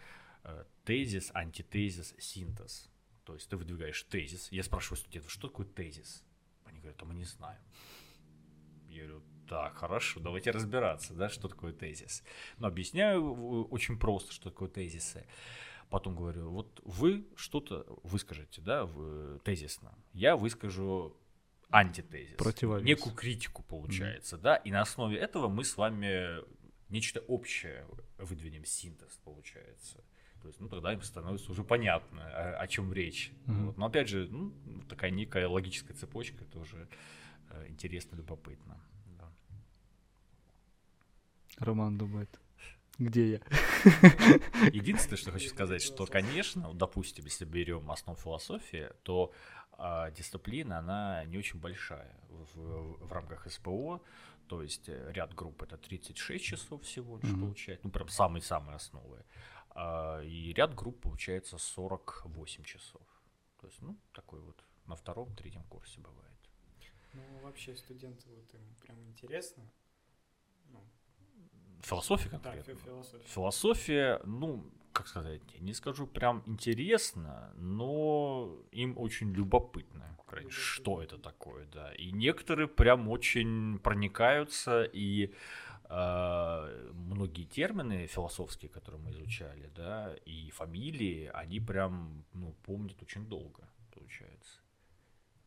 э, 0.44 0.64
тезис, 0.86 1.32
антитезис, 1.34 2.16
синтез. 2.20 2.90
То 3.26 3.34
есть 3.34 3.50
ты 3.50 3.58
выдвигаешь 3.58 4.02
тезис. 4.04 4.50
Я 4.52 4.64
спрашиваю 4.64 4.98
студентов, 4.98 5.30
что 5.30 5.50
такое 5.50 5.66
тезис? 5.66 6.24
Они 6.88 6.94
говорят, 6.94 7.02
а 7.02 7.06
мы 7.06 7.14
не 7.16 7.26
знаем. 7.26 7.62
Я 8.88 9.04
говорю, 9.04 9.24
так, 9.48 9.78
хорошо, 9.78 10.20
давайте 10.20 10.52
разбираться, 10.52 11.14
да, 11.14 11.30
что 11.30 11.48
такое 11.48 11.74
тезис. 11.74 12.24
Но 12.58 12.68
объясняю 12.68 13.68
очень 13.68 14.00
просто, 14.00 14.32
что 14.32 14.50
такое 14.50 14.70
тезисы. 14.70 15.26
Потом 15.90 16.16
говорю, 16.16 16.50
вот 16.50 16.82
вы 16.84 17.28
что-то 17.36 17.86
выскажете, 18.04 18.62
да, 18.62 18.90
тезисно. 19.44 19.94
Я 20.14 20.36
выскажу 20.36 21.18
антитезис. 21.70 22.36
Противовес. 22.38 22.86
Некую 22.86 23.16
критику, 23.16 23.64
получается, 23.64 24.36
mm. 24.36 24.40
да, 24.40 24.56
и 24.58 24.72
на 24.72 24.82
основе 24.82 25.18
этого 25.18 25.48
мы 25.48 25.64
с 25.64 25.78
вами 25.78 26.44
нечто 26.90 27.20
общее 27.22 27.86
выдвинем, 28.18 28.66
синтез, 28.66 29.20
получается. 29.24 30.04
То 30.42 30.48
есть, 30.48 30.60
ну, 30.60 30.70
тогда 30.70 30.94
им 30.94 31.02
становится 31.02 31.52
уже 31.52 31.64
понятно, 31.64 32.24
о, 32.24 32.60
о 32.60 32.68
чем 32.68 32.94
речь. 32.94 33.32
Mm-hmm. 33.46 33.66
Вот. 33.66 33.78
Но 33.78 33.86
опять 33.88 34.08
же, 34.08 34.28
ну, 34.30 34.54
такая 34.88 35.12
некая 35.12 35.48
логическая 35.48 35.96
цепочка 35.96 36.46
тоже 36.46 36.88
э, 37.50 37.68
интересно, 37.70 38.16
любопытно. 38.16 38.80
Да. 39.18 39.30
Роман 41.58 41.98
думает, 41.98 42.40
где 42.98 43.32
я? 43.32 43.42
Единственное, 44.74 45.18
что 45.18 45.32
хочу 45.32 45.50
сказать, 45.50 45.82
что, 45.82 46.06
конечно, 46.06 46.74
допустим, 46.74 47.26
если 47.26 47.46
берем 47.46 47.92
основу 47.92 48.18
философии, 48.18 48.90
то 49.04 49.32
э, 49.78 50.12
дисциплина, 50.16 50.80
она 50.80 51.24
не 51.26 51.38
очень 51.38 51.60
большая 51.60 52.16
в, 52.30 53.06
в 53.06 53.12
рамках 53.12 53.52
СПО, 53.52 54.02
то 54.48 54.64
есть 54.64 54.90
э, 54.90 55.12
ряд 55.14 55.36
групп 55.36 55.62
это 55.62 55.78
36 55.78 56.44
часов 56.44 56.84
всего 56.84 57.18
лишь 57.18 57.32
mm-hmm. 57.32 57.40
получает, 57.40 57.84
ну 57.84 57.92
прям 57.92 58.10
самые-самые 58.10 58.78
основы. 58.78 59.24
А, 59.80 60.22
и 60.24 60.54
ряд 60.54 60.74
групп 60.74 61.02
получается 61.02 61.60
48 61.60 62.64
часов. 62.64 63.02
То 63.62 63.68
есть, 63.68 63.80
ну, 63.82 63.96
такой 64.12 64.40
вот 64.40 64.64
на 64.88 64.96
втором, 64.96 65.36
третьем 65.36 65.64
курсе 65.66 66.00
бывает. 66.00 66.38
Ну, 67.14 67.22
вообще 67.44 67.76
студенты, 67.76 68.28
вот 68.30 68.52
им 68.56 68.76
прям 68.82 69.08
интересно. 69.08 69.64
Ну, 70.72 70.84
Философия 71.84 72.30
конкретно? 72.30 72.74
Да, 72.74 72.80
философия. 72.80 73.28
Философия, 73.28 74.22
ну, 74.26 74.66
как 74.94 75.08
сказать, 75.08 75.42
не 75.62 75.74
скажу 75.74 76.08
прям 76.08 76.42
интересно, 76.48 77.54
но 77.56 78.58
им 78.72 78.98
очень 78.98 79.32
любопытно, 79.32 80.18
любопытно. 80.18 80.50
что 80.50 81.04
это 81.04 81.20
такое, 81.20 81.68
да. 81.68 81.94
И 81.94 82.12
некоторые 82.12 82.68
прям 82.68 83.08
очень 83.10 83.78
проникаются 83.78 84.86
и 84.86 85.36
многие 85.90 87.46
термины 87.46 88.08
философские, 88.08 88.70
которые 88.70 89.02
мы 89.02 89.12
изучали, 89.12 89.72
да, 89.76 90.16
и 90.26 90.50
фамилии, 90.52 91.32
они 91.34 91.60
прям, 91.60 92.26
ну, 92.34 92.54
помнят 92.64 93.02
очень 93.02 93.26
долго, 93.26 93.64
получается. 93.94 94.60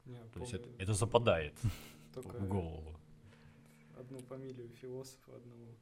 Я 0.07 0.19
То 0.33 0.41
есть 0.41 0.53
помню 0.53 0.67
это, 0.75 0.83
это 0.83 0.95
западает 0.95 1.55
только 2.15 2.37
в 2.39 2.49
голову. 2.49 2.99
одну 3.99 4.19
фамилию 4.21 4.69
философа 4.81 5.37
одного. 5.37 5.77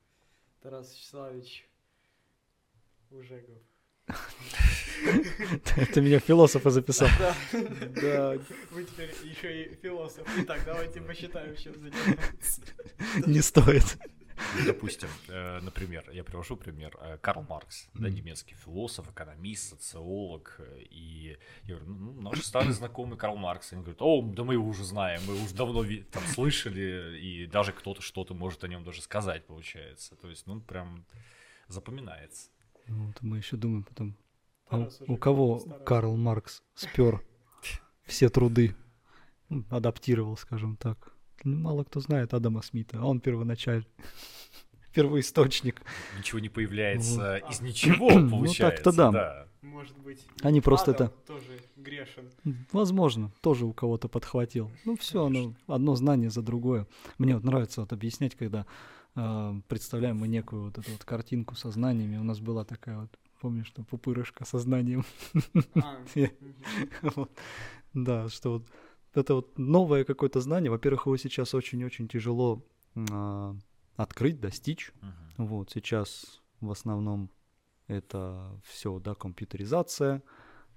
Тарас 0.61 0.93
Вячеславович 0.93 1.69
Ужегов. 3.11 3.63
Ты 5.95 6.01
меня 6.01 6.19
философа 6.19 6.71
записал. 6.71 7.09
Да, 7.21 7.37
вы 8.71 8.85
теперь 8.85 9.15
еще 9.23 9.65
и 9.65 9.75
философ. 9.77 10.27
Итак, 10.39 10.63
давайте 10.65 11.01
посчитаем, 11.01 11.55
чем 11.57 11.75
занимается. 11.75 12.63
не 13.27 13.41
стоит. 13.41 13.99
Ну, 14.59 14.67
Допустим, 14.67 15.09
э, 15.29 15.61
например, 15.61 16.09
я 16.13 16.23
привожу 16.25 16.57
пример, 16.57 16.97
э, 17.01 17.19
Карл 17.19 17.43
Маркс, 17.43 17.89
да, 17.95 18.09
немецкий 18.09 18.55
философ, 18.55 19.11
экономист, 19.11 19.71
социолог, 19.71 20.57
э, 20.59 20.83
и 20.91 21.37
я 21.65 21.75
говорю, 21.77 21.87
ну, 21.95 22.21
наш 22.23 22.43
старый 22.45 22.73
знакомый 22.73 23.19
Карл 23.19 23.37
Маркс, 23.37 23.73
они 23.73 23.83
говорят, 23.83 24.01
о, 24.03 24.23
да 24.23 24.45
мы 24.45 24.55
его 24.55 24.67
уже 24.69 24.85
знаем, 24.85 25.21
мы 25.27 25.35
уже 25.43 25.55
давно 25.55 25.85
там 26.13 26.23
слышали, 26.27 27.19
и 27.21 27.47
даже 27.47 27.73
кто-то 27.73 28.01
что-то 28.01 28.35
может 28.35 28.65
о 28.65 28.69
нем 28.69 28.85
даже 28.85 29.03
сказать, 29.03 29.47
получается, 29.47 30.17
то 30.17 30.29
есть, 30.31 30.47
ну, 30.47 30.61
прям 30.61 31.05
запоминается. 31.67 32.51
Вот 32.87 33.21
мы 33.23 33.39
еще 33.39 33.57
думаем 33.57 33.85
потом, 33.85 34.17
а 34.71 34.89
у- 35.09 35.17
кого. 35.17 35.59
Карл 35.85 36.17
Маркс 36.17 36.63
спер 36.75 37.23
все 38.05 38.29
труды, 38.31 38.75
ну, 39.49 39.65
адаптировал, 39.71 40.37
скажем 40.37 40.77
так. 40.77 41.13
Ну, 41.45 41.57
мало 41.59 41.85
кто 41.85 42.01
знает 42.01 42.35
Адама 42.35 42.63
Смита, 42.63 42.99
а 43.01 43.05
он 43.05 43.21
первоначаль, 43.21 43.85
первоисточник. 44.95 45.83
Ничего 46.19 46.39
не 46.39 46.49
появляется 46.49 47.41
Вот. 47.43 47.53
из 47.53 47.61
ничего, 47.61 48.11
Ну, 48.19 48.31
получается, 48.31 48.83
так-то 48.85 48.93
да. 48.97 49.11
да. 49.13 49.49
Может 49.61 49.99
быть, 49.99 50.21
Они 50.43 50.61
просто 50.61 50.93
Адам 50.93 51.09
это, 51.09 51.17
тоже 51.27 51.59
грешен. 51.77 52.31
возможно, 52.73 53.33
тоже 53.41 53.67
у 53.67 53.73
кого-то 53.73 54.09
подхватил. 54.09 54.71
Ну, 54.85 54.97
все, 54.97 55.25
оно, 55.25 55.55
одно 55.67 55.97
знание 55.97 56.31
за 56.31 56.43
другое. 56.43 56.87
Мне 57.19 57.35
вот 57.35 57.45
нравится 57.45 57.81
вот 57.81 57.93
объяснять, 57.93 58.37
когда 58.37 58.67
э, 59.17 59.61
представляем 59.67 60.19
мы 60.19 60.29
некую 60.29 60.65
вот 60.67 60.79
эту 60.79 60.91
вот 60.93 61.05
картинку 61.05 61.57
со 61.57 61.71
знаниями. 61.73 62.19
У 62.19 62.23
нас 62.23 62.39
была 62.39 62.65
такая 62.65 62.99
вот, 63.01 63.11
помнишь, 63.41 63.67
что 63.67 63.83
пупырышка 63.83 64.45
со 64.45 64.59
знанием. 64.59 65.05
А. 65.75 66.05
Да, 67.95 68.29
что 68.29 68.51
вот 68.53 68.67
это 69.15 69.35
вот 69.35 69.59
новое 69.59 70.05
какое-то 70.05 70.41
знание, 70.41 70.71
во-первых, 70.71 71.07
его 71.07 71.17
сейчас 71.17 71.55
очень-очень 71.55 72.09
тяжело 72.09 72.65
а, 73.11 73.57
открыть, 73.97 74.41
достичь. 74.41 74.93
Мгм. 75.01 75.47
Вот 75.49 75.71
сейчас 75.71 76.41
в 76.61 76.71
основном 76.71 77.31
это 77.87 78.61
все, 78.65 78.99
да, 78.99 79.15
компьютеризация. 79.15 80.23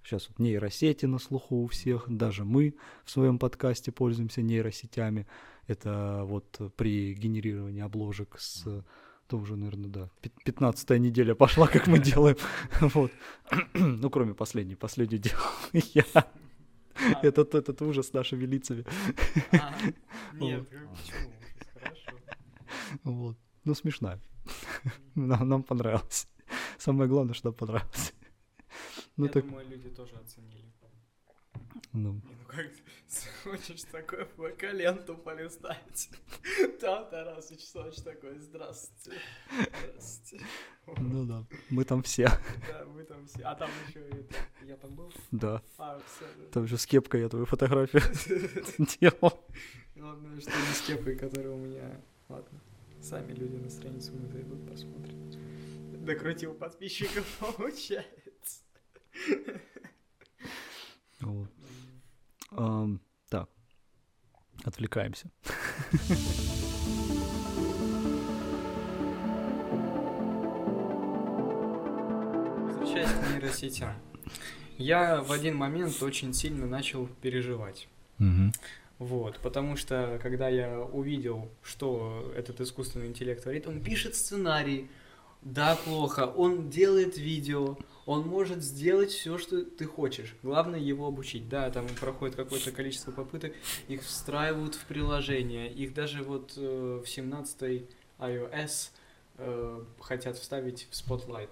Сейчас 0.04 0.30
вот 0.30 0.40
нейросети 0.40 1.06
на 1.06 1.20
слуху 1.20 1.64
у 1.64 1.68
всех, 1.68 2.06
даже 2.08 2.44
мы 2.44 2.76
в 3.04 3.12
своем 3.12 3.38
подкасте 3.38 3.92
пользуемся 3.92 4.42
нейросетями. 4.42 5.28
Это 5.68 6.22
вот 6.24 6.60
при 6.76 7.14
генерировании 7.14 7.82
обложек 7.82 8.38
с 8.40 8.84
то 9.28 9.38
уже, 9.38 9.56
наверное, 9.56 9.90
да, 9.90 10.10
пят- 10.22 10.44
пятнадцатая 10.44 11.00
неделя 11.00 11.36
пошла, 11.36 11.66
как 11.68 11.88
мы 11.88 12.00
делаем. 12.12 12.36
Вот. 12.82 13.12
Ну, 13.74 14.10
кроме 14.10 14.34
последней. 14.34 14.76
Последнюю 14.76 15.22
делал 15.22 15.42
я. 15.74 16.28
Этот, 17.24 17.56
этот 17.56 17.82
ужас 17.82 18.14
нашими 18.14 18.46
лицами. 18.46 18.86
а, 19.52 19.78
Нет, 20.34 20.68
почему? 20.70 21.32
Хорошо. 21.74 22.12
Вот. 23.04 23.38
Ну, 23.66 23.76
смешная. 23.76 24.20
Нам, 25.16 25.48
нам 25.50 25.64
понравилось. 25.64 26.28
Самое 26.78 27.10
главное, 27.10 27.34
что 27.34 27.50
нам 27.50 27.54
понравилось. 27.56 28.14
Ну, 29.18 29.26
Я 29.26 29.32
так, 29.32 29.46
думаю, 29.46 29.68
люди 29.70 29.90
тоже 29.90 30.16
оценили. 30.16 30.61
Ну, 31.94 32.14
ну 32.14 32.22
как 32.48 32.68
ты 32.68 33.28
хочешь 33.44 33.84
такое 33.92 34.28
ленту 34.74 35.18
полистать? 35.18 36.10
Там 36.80 37.10
Тарас 37.10 37.52
Вячеславович 37.52 37.98
такой, 38.04 38.38
здравствуйте. 38.40 39.20
Здравствуйте. 39.84 40.46
ну 40.98 41.26
да, 41.26 41.46
мы 41.70 41.84
там 41.84 42.02
все, 42.04 42.30
Да, 42.68 42.86
вы 42.86 43.04
там 43.04 43.26
все. 43.28 43.42
А 43.44 43.56
там 43.56 43.70
еще 43.88 44.00
это, 44.00 44.36
я 44.64 44.78
там 44.78 44.96
был? 44.96 45.12
да. 45.32 45.62
А, 45.78 46.00
все. 46.06 46.26
Там 46.52 46.68
же 46.68 46.78
с 46.78 46.86
кепкой 46.86 47.22
я 47.22 47.30
твою 47.30 47.46
фотографию 47.46 48.02
делал. 49.00 49.46
Главное, 49.96 50.40
что 50.40 50.52
не 50.52 50.74
с 50.74 50.82
кепкой, 50.82 51.16
которая 51.16 51.52
у 51.52 51.58
меня. 51.60 52.02
Ладно. 52.30 52.60
Сами 53.02 53.34
люди 53.34 53.56
на 53.56 53.70
страницу 53.70 54.14
мы 54.14 54.28
зайдут, 54.28 54.68
посмотрят. 54.70 55.16
Докрутил 56.06 56.54
подписчиков, 56.54 57.26
получается. 57.58 58.62
Вот. 61.20 61.50
Ам, 62.52 63.00
Так, 63.30 63.50
отвлекаемся. 64.66 65.32
Возвращаясь 72.68 73.10
к 73.10 73.32
нейросетям. 73.32 73.94
Я 74.78 75.22
в 75.22 75.32
один 75.32 75.56
момент 75.56 76.02
очень 76.04 76.34
сильно 76.34 76.66
начал 76.66 77.08
переживать. 77.22 77.88
Вот, 79.00 79.40
потому 79.40 79.78
что 79.78 80.20
когда 80.22 80.48
я 80.50 80.80
увидел, 80.80 81.50
что 81.64 82.32
этот 82.36 82.62
искусственный 82.62 83.08
интеллект 83.08 83.42
творит, 83.42 83.66
он 83.66 83.82
пишет 83.82 84.16
сценарий, 84.16 84.92
да, 85.42 85.76
плохо, 85.76 86.28
он 86.28 86.70
делает 86.70 87.18
видео, 87.18 87.78
он 88.06 88.28
может 88.28 88.64
сделать 88.64 89.12
все, 89.12 89.38
что 89.38 89.64
ты 89.64 89.86
хочешь. 89.86 90.36
Главное 90.44 90.80
его 90.80 91.08
обучить. 91.08 91.48
Да, 91.50 91.70
там 91.70 91.88
проходит 92.00 92.36
какое-то 92.36 92.72
количество 92.72 93.12
попыток, 93.12 93.54
их 93.88 94.04
встраивают 94.04 94.76
в 94.76 94.86
приложение, 94.86 95.72
их 95.72 95.94
даже 95.94 96.24
вот 96.24 96.54
э, 96.58 97.02
в 97.04 97.08
17 97.08 97.84
iOS 98.20 98.90
э, 99.38 99.84
хотят 100.00 100.38
вставить 100.38 100.88
в 100.90 100.94
Spotlight. 100.94 101.50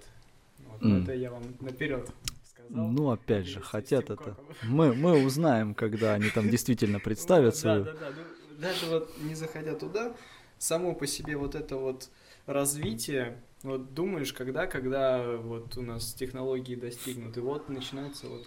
Вот, 0.66 0.82
М. 0.82 1.02
Это 1.02 1.14
я 1.14 1.30
вам 1.30 1.42
наперед 1.60 2.10
сказал. 2.44 2.86
Ну, 2.88 3.10
опять 3.10 3.46
же, 3.46 3.60
хотят 3.60 4.10
это. 4.10 4.36
Мы, 4.62 4.94
мы 4.94 5.24
узнаем, 5.24 5.74
когда 5.74 6.14
они 6.14 6.30
там 6.30 6.48
действительно 6.48 7.00
представят 7.04 7.54
Вот, 7.54 7.60
свою. 7.60 7.84
Да, 7.84 7.92
да, 7.92 7.98
да. 8.10 8.12
Ну, 8.16 8.56
даже 8.60 8.86
вот 8.86 9.10
не 9.20 9.34
заходя 9.34 9.74
туда, 9.74 10.14
само 10.58 10.94
по 10.94 11.06
себе 11.06 11.36
вот 11.36 11.54
это 11.54 11.76
вот 11.76 12.10
развитие, 12.46 13.40
вот 13.62 13.94
думаешь, 13.94 14.32
когда, 14.32 14.66
когда 14.66 15.36
вот 15.36 15.76
у 15.76 15.82
нас 15.82 16.12
технологии 16.14 16.74
достигнут, 16.74 17.36
и 17.36 17.40
вот 17.40 17.68
начинается 17.68 18.28
вот 18.28 18.46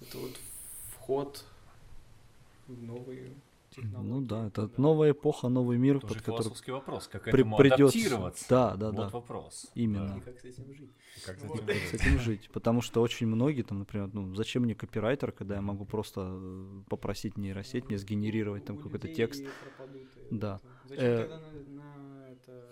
это 0.00 0.18
вот 0.18 0.32
вход 0.96 1.44
в 2.68 2.82
новые 2.82 3.30
технологии. 3.70 4.08
Ну 4.10 4.20
да, 4.20 4.46
это 4.48 4.70
новая 4.76 5.12
эпоха, 5.12 5.48
новый 5.48 5.78
мир, 5.78 6.00
Тоже 6.00 6.14
под 6.14 6.22
который 6.24 6.72
вопрос, 6.72 7.08
как 7.08 7.24
при- 7.24 7.40
этому 7.40 7.56
придется. 7.56 7.84
адаптироваться. 7.84 8.46
Да, 8.48 8.76
да, 8.76 8.86
вот 8.90 8.96
да. 8.96 9.08
вопрос. 9.08 9.66
Именно. 9.74 10.18
И 10.18 10.20
как 10.20 10.38
с 10.40 10.44
этим 10.44 10.74
жить. 10.74 10.90
Как 11.24 11.38
с 11.38 11.42
Вот. 11.44 11.68
этим 11.68 11.74
с 11.74 11.90
жить? 11.90 11.94
этим 12.00 12.18
жить. 12.18 12.50
Потому 12.52 12.80
что 12.82 13.00
очень 13.00 13.26
многие 13.26 13.62
там, 13.62 13.78
например, 13.80 14.10
ну 14.12 14.34
зачем 14.34 14.62
мне 14.64 14.74
копирайтер, 14.74 15.32
когда 15.32 15.54
я 15.56 15.60
могу 15.62 15.84
просто 15.84 16.20
э, 16.34 16.82
попросить 16.88 17.36
нейросеть 17.38 17.88
мне 17.88 17.98
сгенерировать 17.98 18.64
там 18.64 18.76
У 18.76 18.80
какой-то 18.80 19.06
людей 19.08 19.26
текст. 19.26 19.44
пропадут, 19.76 20.02
Да. 20.30 20.60
это. 20.60 20.88
Зачем 20.88 21.04
Э, 21.04 21.18
тогда 21.28 21.38
на, 21.38 21.82
на 21.82 22.11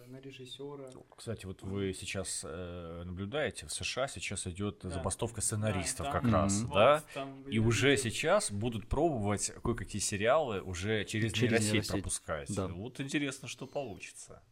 на 0.08 0.20
режиссера? 0.20 0.88
Кстати, 1.16 1.46
вот 1.46 1.62
вы 1.62 1.92
сейчас 1.94 2.42
э, 2.44 3.02
наблюдаете, 3.04 3.66
в 3.66 3.72
США 3.72 4.08
сейчас 4.08 4.46
идет 4.46 4.80
Да. 4.82 4.90
забастовка 4.90 5.40
сценаристов 5.40 6.06
Да, 6.06 6.12
как 6.12 6.24
да. 6.30 6.42
раз, 6.42 6.62
да? 6.64 7.02
там, 7.14 7.42
И 7.48 7.54
я 7.56 7.62
уже 7.62 7.90
видел. 7.92 8.02
сейчас 8.04 8.50
будут 8.50 8.88
пробовать 8.88 9.52
кое-какие 9.62 10.00
сериалы 10.00 10.60
уже 10.62 11.04
через, 11.04 11.32
Через 11.32 11.50
нейросеть, 11.50 11.72
нейросеть. 11.72 11.92
пропускать. 11.92 12.54
Да. 12.54 12.68
Вот 12.68 13.00
интересно, 13.00 13.48
что 13.48 13.66
получится. 13.66 14.42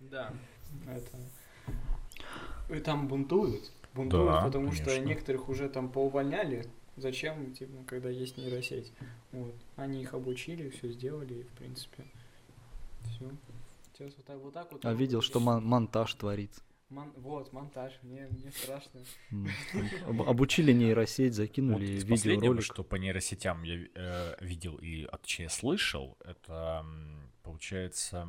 Да, 0.00 0.32
это... 0.86 1.16
И 2.74 2.80
там 2.80 3.08
бунтуют. 3.08 3.70
Бунтуют, 3.94 4.26
Да, 4.32 4.42
потому 4.44 4.72
что 4.72 4.84
конечно. 4.86 5.04
некоторых 5.04 5.48
уже 5.48 5.68
там 5.68 5.88
поувольняли. 5.88 6.66
Зачем, 6.96 7.52
типа, 7.54 7.84
когда 7.86 8.08
есть 8.08 8.36
нейросеть? 8.38 8.92
Вот. 9.32 9.54
Они 9.76 10.02
их 10.02 10.14
обучили, 10.14 10.70
все 10.70 10.88
сделали, 10.90 11.34
и, 11.34 11.42
в 11.42 11.48
принципе, 11.50 12.04
все. 13.04 13.30
Сейчас 13.96 14.14
вот 14.16 14.26
так 14.26 14.38
вот. 14.38 14.52
Так 14.54 14.72
вот 14.72 14.84
А 14.84 14.92
видел, 14.92 15.22
что 15.22 15.40
мон- 15.40 15.64
монтаж 15.64 16.12
творится. 16.14 16.60
Мон- 16.88 17.12
Вот, 17.16 17.52
монтаж, 17.52 17.98
мне, 18.02 18.28
мне 18.30 18.52
страшно. 18.52 19.00
Об- 20.06 20.22
Обучили 20.28 20.72
нейросеть, 20.72 21.30
Вот 21.32 21.36
закинули 21.36 22.00
последнего, 22.08 22.40
видеоролик. 22.42 22.62
что 22.64 22.84
по 22.84 22.94
нейросетям 22.96 23.62
я 23.64 23.86
э, 23.94 24.36
видел 24.44 24.76
и 24.76 25.06
точнее 25.22 25.48
слышал, 25.48 26.16
это 26.24 26.84
получается 27.42 28.28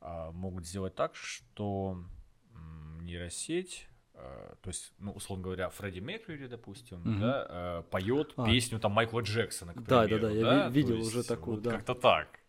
а, 0.00 0.30
могут 0.32 0.66
сделать 0.66 0.94
так, 0.94 1.14
что 1.16 2.02
нейросеть, 3.00 3.88
э, 4.14 4.54
то 4.62 4.68
есть, 4.70 4.92
ну, 4.98 5.12
условно 5.12 5.44
говоря, 5.44 5.68
Фредди 5.70 6.00
Меркьюри, 6.00 6.46
допустим, 6.48 7.00
Мгм. 7.00 7.20
да, 7.20 7.46
э, 7.48 7.82
поет 7.90 8.32
А. 8.36 8.46
песню 8.46 8.80
там 8.80 8.92
Майкла 8.92 9.20
Джексона, 9.20 9.72
к 9.74 9.82
Да, 9.84 10.02
да, 10.02 10.04
примеру, 10.04 10.22
да, 10.28 10.30
я 10.32 10.44
да, 10.44 10.68
ви- 10.68 10.74
видел 10.74 10.88
То 10.90 10.96
есть 10.96 11.08
уже 11.10 11.22
такую, 11.24 11.56
вот 11.56 11.64
да. 11.64 11.70
Как-то 11.72 11.94
так. 11.94 12.40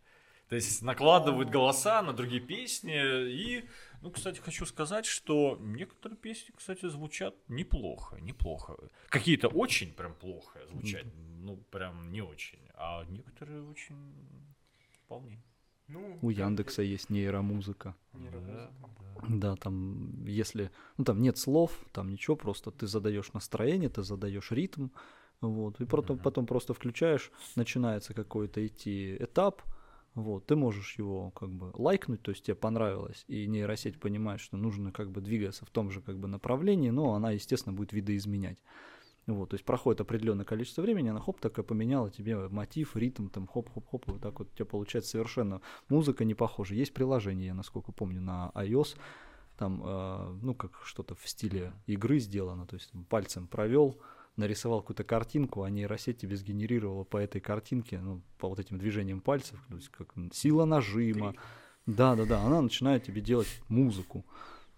То 0.50 0.56
есть 0.56 0.82
накладывают 0.82 1.50
голоса 1.50 2.02
на 2.02 2.14
другие 2.14 2.42
песни 2.42 2.96
и, 2.96 3.66
ну, 4.02 4.12
кстати, 4.12 4.40
хочу 4.40 4.66
сказать, 4.66 5.06
что 5.06 5.58
некоторые 5.60 6.18
песни, 6.18 6.54
кстати, 6.56 6.88
звучат 6.88 7.36
неплохо, 7.50 8.18
неплохо. 8.22 8.78
Какие-то 9.10 9.50
очень 9.50 9.94
прям 9.94 10.14
плохо 10.16 10.60
звучат, 10.68 11.06
ну, 11.42 11.58
прям 11.70 12.12
не 12.12 12.22
очень. 12.22 12.60
А 12.76 13.04
некоторые 13.06 13.64
очень 13.64 14.14
вполне. 15.04 15.44
Ну, 15.88 16.20
У 16.22 16.30
Яндекса 16.30 16.82
есть 16.82 17.10
нейромузыка. 17.10 17.96
Нейромузыка. 18.14 18.72
Да, 19.30 19.52
да. 19.52 19.56
там, 19.56 20.26
если, 20.26 20.70
ну, 20.98 21.04
там 21.04 21.22
нет 21.22 21.38
слов, 21.38 21.72
там 21.92 22.10
ничего, 22.10 22.36
просто 22.36 22.72
ты 22.72 22.88
задаешь 22.88 23.34
настроение, 23.34 23.90
ты 23.90 24.04
задаешь 24.04 24.52
ритм, 24.52 24.90
вот, 25.42 25.80
и 25.82 25.86
потом, 25.86 26.18
потом 26.20 26.46
просто 26.46 26.74
включаешь, 26.74 27.32
начинается 27.56 28.14
какой-то 28.14 28.66
идти 28.66 29.16
этап, 29.18 29.62
вот, 30.18 30.48
ты 30.48 30.56
можешь 30.56 30.98
его 30.98 31.30
как 31.30 31.52
бы 31.52 31.72
лайкнуть, 31.76 32.24
то 32.24 32.32
есть 32.32 32.44
тебе 32.44 32.56
понравилось, 32.56 33.24
и 33.28 33.46
нейросеть 33.46 34.00
понимает, 34.00 34.40
что 34.40 34.58
нужно 34.58 34.92
как 34.92 35.12
бы 35.12 35.22
двигаться 35.22 35.64
в 35.64 35.70
том 35.70 35.92
же 35.92 36.02
как 36.02 36.18
бы 36.18 36.28
направлении, 36.28 36.90
но 36.90 37.14
она, 37.14 37.32
естественно, 37.32 37.76
будет 37.76 37.94
видоизменять. 37.94 38.58
Вот, 39.28 39.50
то 39.50 39.54
есть 39.54 39.64
проходит 39.64 40.02
определенное 40.02 40.44
количество 40.44 40.82
времени, 40.82 41.10
она 41.10 41.20
хоп, 41.20 41.40
такая 41.40 41.64
поменяла 41.64 42.10
тебе 42.10 42.48
мотив, 42.48 42.96
ритм, 42.96 43.28
там 43.28 43.46
хоп-хоп-хоп, 43.46 44.08
вот 44.08 44.22
так 44.22 44.40
вот 44.40 44.50
у 44.52 44.56
тебя 44.56 44.66
получается 44.66 45.12
совершенно 45.12 45.62
музыка 45.88 46.26
не 46.26 46.34
похожа. 46.34 46.74
Есть 46.74 46.96
приложение, 46.96 47.48
я 47.48 47.54
насколько 47.54 47.92
помню, 47.92 48.20
на 48.20 48.52
iOS, 48.56 48.98
там, 49.56 49.84
э, 49.86 50.40
ну, 50.42 50.56
как 50.56 50.82
что-то 50.84 51.14
в 51.14 51.28
стиле 51.28 51.74
игры 51.86 52.18
сделано, 52.18 52.66
то 52.66 52.76
есть 52.76 52.92
пальцем 53.08 53.48
провел, 53.48 54.00
нарисовал 54.38 54.82
какую-то 54.82 55.04
картинку, 55.04 55.64
а 55.64 55.70
нейросеть 55.70 56.20
тебе 56.20 56.38
сгенерировала 56.38 57.04
по 57.04 57.18
этой 57.18 57.42
картинке, 57.42 58.00
ну, 58.00 58.22
по 58.38 58.48
вот 58.48 58.60
этим 58.60 58.78
движениям 58.78 59.20
пальцев, 59.20 59.60
то 59.70 59.76
есть 59.76 59.90
как 59.90 60.14
сила 60.32 60.66
нажима. 60.66 61.36
Да-да-да, 61.86 62.42
она 62.44 62.62
начинает 62.62 63.04
тебе 63.04 63.22
делать 63.22 63.62
музыку. 63.68 64.26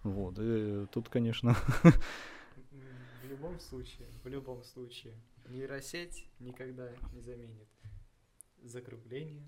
Вот, 0.02 0.36
и 0.38 0.86
тут, 0.92 1.08
конечно... 1.08 1.54
В 3.22 3.28
любом 3.30 3.60
случае, 3.60 4.08
в 4.24 4.28
любом 4.28 4.62
случае, 4.64 5.14
нейросеть 5.48 6.26
никогда 6.40 6.90
не 7.12 7.20
заменит 7.20 7.68
закругление 8.64 9.42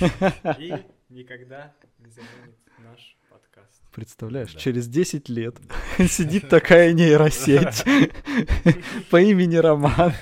и 0.58 0.74
никогда 1.08 1.74
не 1.98 2.10
заменит 2.10 2.56
наш 2.78 3.16
подкаст. 3.28 3.82
Представляешь, 3.92 4.52
да. 4.54 4.58
через 4.60 4.88
10 4.88 5.28
лет 5.28 5.56
сидит 5.98 6.48
такая 6.48 6.92
нейросеть 6.92 7.84
по 9.10 9.20
имени 9.20 9.56
Роман. 9.56 10.12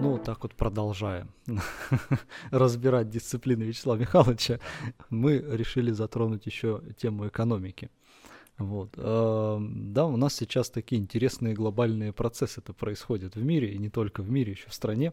Ну, 0.00 0.18
так 0.18 0.42
вот 0.42 0.54
продолжаем 0.56 1.30
разбирать 2.50 3.08
дисциплины 3.08 3.62
Вячеслава 3.62 3.98
Михайловича, 3.98 4.58
мы 5.10 5.38
решили 5.38 5.92
затронуть 5.92 6.46
еще 6.46 6.82
тему 6.96 7.28
экономики. 7.28 7.88
Вот. 8.66 8.90
Да, 8.96 10.06
у 10.06 10.16
нас 10.16 10.34
сейчас 10.34 10.70
такие 10.70 11.00
интересные 11.00 11.54
глобальные 11.54 12.12
процессы 12.12 12.60
это 12.60 12.72
происходят 12.72 13.36
в 13.36 13.42
мире, 13.44 13.72
и 13.72 13.78
не 13.78 13.90
только 13.90 14.22
в 14.22 14.30
мире, 14.30 14.52
еще 14.52 14.68
в 14.68 14.74
стране. 14.74 15.12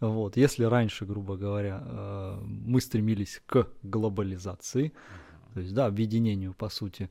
Вот. 0.00 0.36
Если 0.36 0.64
раньше, 0.64 1.04
грубо 1.04 1.36
говоря, 1.36 1.82
э, 1.84 2.38
мы 2.42 2.80
стремились 2.80 3.42
к 3.46 3.68
глобализации, 3.82 4.92
то 5.52 5.60
есть, 5.60 5.74
да, 5.74 5.86
объединению, 5.86 6.54
по 6.54 6.70
сути, 6.70 7.10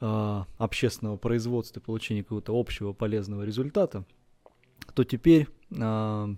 э, 0.00 0.44
общественного 0.58 1.16
производства 1.16 1.80
и 1.80 1.82
получению 1.82 2.24
какого-то 2.24 2.58
общего 2.58 2.92
полезного 2.92 3.44
результата, 3.44 4.04
то 4.94 5.04
теперь 5.04 5.48
э, 5.70 6.36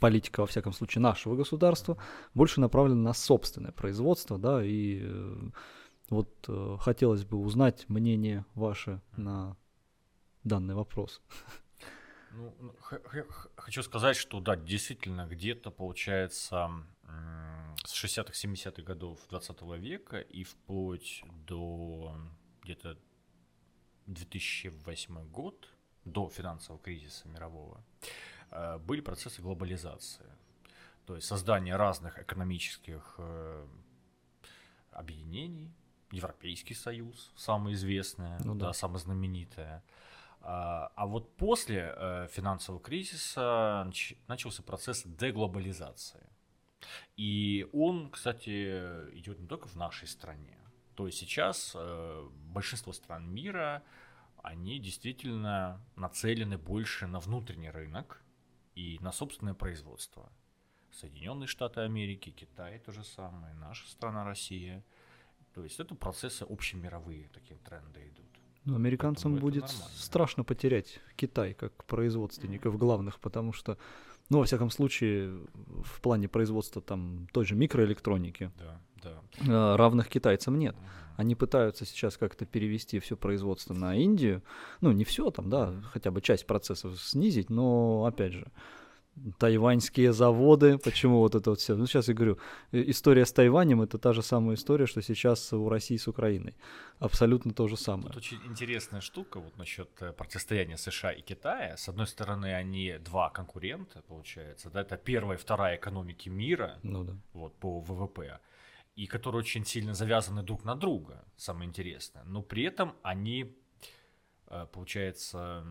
политика, 0.00 0.40
во 0.40 0.46
всяком 0.46 0.72
случае, 0.72 1.02
нашего 1.02 1.36
государства 1.36 1.98
больше 2.32 2.60
направлена 2.62 3.02
на 3.02 3.12
собственное 3.12 3.72
производство, 3.72 4.38
да, 4.38 4.64
и 4.64 5.02
вот 6.10 6.32
э, 6.48 6.76
хотелось 6.80 7.24
бы 7.24 7.38
узнать 7.38 7.88
мнение 7.88 8.44
ваше 8.54 9.00
на 9.16 9.56
данный 10.42 10.74
вопрос. 10.74 11.22
Ну, 12.36 12.52
ну 12.58 12.74
хочу 13.54 13.84
сказать, 13.84 14.16
что 14.16 14.40
да, 14.40 14.56
действительно, 14.56 15.24
где-то 15.24 15.70
получается 15.70 16.68
с 17.84 18.04
60-х, 18.04 18.32
70-х 18.32 18.82
годов 18.82 19.20
20 19.28 19.62
века 19.78 20.18
и 20.18 20.42
вплоть 20.42 21.22
до 21.46 22.16
где-то 22.62 22.98
2008 24.06 25.28
год, 25.30 25.68
до 26.04 26.28
финансового 26.28 26.82
кризиса 26.82 27.28
мирового, 27.28 27.84
э, 28.50 28.78
были 28.78 29.00
процессы 29.00 29.42
глобализации. 29.42 30.26
То 31.06 31.16
есть 31.16 31.26
создание 31.26 31.76
разных 31.76 32.18
экономических 32.18 33.14
э, 33.18 33.66
объединений, 34.90 35.72
Европейский 36.14 36.74
Союз, 36.74 37.32
самое 37.36 37.74
известное, 37.74 38.38
ну, 38.44 38.54
да. 38.54 38.66
да, 38.66 38.72
самое 38.72 39.00
знаменитое. 39.00 39.82
А, 40.40 40.92
а 40.94 41.06
вот 41.06 41.36
после 41.36 41.92
э, 41.96 42.28
финансового 42.30 42.82
кризиса 42.82 43.90
начался 44.28 44.62
процесс 44.62 45.02
деглобализации. 45.04 46.26
И 47.16 47.66
он, 47.72 48.10
кстати, 48.10 48.78
идет 49.18 49.40
не 49.40 49.46
только 49.46 49.68
в 49.68 49.74
нашей 49.74 50.06
стране. 50.06 50.58
То 50.94 51.06
есть 51.06 51.18
сейчас 51.18 51.72
э, 51.74 52.28
большинство 52.52 52.92
стран 52.92 53.28
мира, 53.28 53.82
они 54.42 54.78
действительно 54.78 55.80
нацелены 55.96 56.58
больше 56.58 57.06
на 57.06 57.18
внутренний 57.18 57.70
рынок 57.70 58.22
и 58.74 58.98
на 59.00 59.12
собственное 59.12 59.54
производство. 59.54 60.30
Соединенные 60.92 61.48
Штаты 61.48 61.80
Америки, 61.80 62.30
Китай 62.30 62.78
то 62.78 62.92
же 62.92 63.02
самое, 63.02 63.54
наша 63.54 63.88
страна 63.88 64.24
Россия– 64.24 64.84
то 65.54 65.62
есть 65.62 65.78
это 65.78 65.94
процессы 65.94 66.42
общемировые, 66.42 67.28
такие 67.32 67.58
тренды 67.60 68.00
идут. 68.08 68.24
Ну, 68.64 68.76
американцам 68.76 69.36
будет 69.36 69.68
страшно 69.94 70.42
потерять 70.42 71.00
Китай 71.16 71.54
как 71.54 71.84
производственников 71.84 72.74
mm-hmm. 72.74 72.78
главных, 72.78 73.20
потому 73.20 73.52
что, 73.52 73.78
ну, 74.30 74.38
во 74.38 74.44
всяком 74.44 74.70
случае, 74.70 75.38
в 75.84 76.00
плане 76.00 76.28
производства 76.28 76.80
там 76.80 77.28
той 77.32 77.44
же 77.44 77.54
микроэлектроники 77.54 78.50
да, 78.58 78.80
да. 79.02 79.20
А, 79.46 79.76
равных 79.76 80.08
китайцам 80.08 80.58
нет. 80.58 80.74
Mm-hmm. 80.74 81.04
Они 81.16 81.34
пытаются 81.34 81.84
сейчас 81.84 82.16
как-то 82.16 82.46
перевести 82.46 82.98
все 82.98 83.16
производство 83.16 83.74
на 83.74 83.94
Индию. 83.94 84.42
Ну, 84.80 84.92
не 84.92 85.04
все 85.04 85.30
там, 85.30 85.50
да, 85.50 85.74
хотя 85.92 86.10
бы 86.10 86.20
часть 86.20 86.46
процессов 86.46 87.00
снизить, 87.00 87.50
но 87.50 88.06
опять 88.06 88.32
же, 88.32 88.50
тайваньские 89.38 90.12
заводы, 90.12 90.78
почему 90.78 91.18
вот 91.18 91.34
это 91.34 91.50
вот 91.50 91.60
все. 91.60 91.76
Ну, 91.76 91.86
сейчас 91.86 92.08
я 92.08 92.14
говорю, 92.14 92.38
история 92.72 93.24
с 93.24 93.32
Тайванем 93.32 93.82
это 93.82 93.98
та 93.98 94.12
же 94.12 94.22
самая 94.22 94.56
история, 94.56 94.86
что 94.86 95.02
сейчас 95.02 95.52
у 95.52 95.68
России 95.68 95.96
с 95.96 96.08
Украиной. 96.08 96.54
Абсолютно 96.98 97.52
то 97.52 97.68
же 97.68 97.76
самое. 97.76 98.08
Тут 98.08 98.16
очень 98.16 98.40
интересная 98.44 99.00
штука 99.00 99.40
вот 99.40 99.56
насчет 99.56 99.90
э, 100.00 100.12
противостояния 100.12 100.76
США 100.76 101.12
и 101.12 101.22
Китая. 101.22 101.76
С 101.76 101.88
одной 101.88 102.06
стороны, 102.06 102.54
они 102.54 102.98
два 102.98 103.30
конкурента, 103.30 104.02
получается, 104.02 104.70
да, 104.70 104.82
это 104.82 104.96
первая 104.96 105.36
и 105.38 105.40
вторая 105.40 105.76
экономики 105.76 106.28
мира, 106.28 106.78
ну, 106.82 107.04
да. 107.04 107.12
вот, 107.32 107.56
по 107.56 107.80
ВВП, 107.80 108.40
и 108.96 109.06
которые 109.06 109.40
очень 109.40 109.64
сильно 109.64 109.94
завязаны 109.94 110.42
друг 110.42 110.64
на 110.64 110.74
друга, 110.74 111.24
самое 111.36 111.68
интересное. 111.68 112.24
Но 112.24 112.42
при 112.42 112.64
этом 112.64 112.94
они, 113.02 113.56
э, 114.48 114.66
получается, 114.72 115.64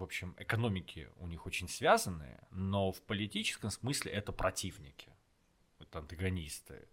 в 0.00 0.02
общем, 0.02 0.34
экономики 0.38 1.10
у 1.18 1.26
них 1.26 1.44
очень 1.44 1.68
связанные, 1.68 2.40
но 2.50 2.90
в 2.90 3.02
политическом 3.02 3.70
смысле 3.70 4.12
это 4.12 4.32
противники, 4.32 5.12
это 5.78 5.98
антагонисты. 5.98 6.88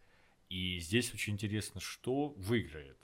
И 0.49 0.79
здесь 0.79 1.13
очень 1.13 1.33
интересно, 1.33 1.79
что 1.79 2.29
выиграет 2.29 2.97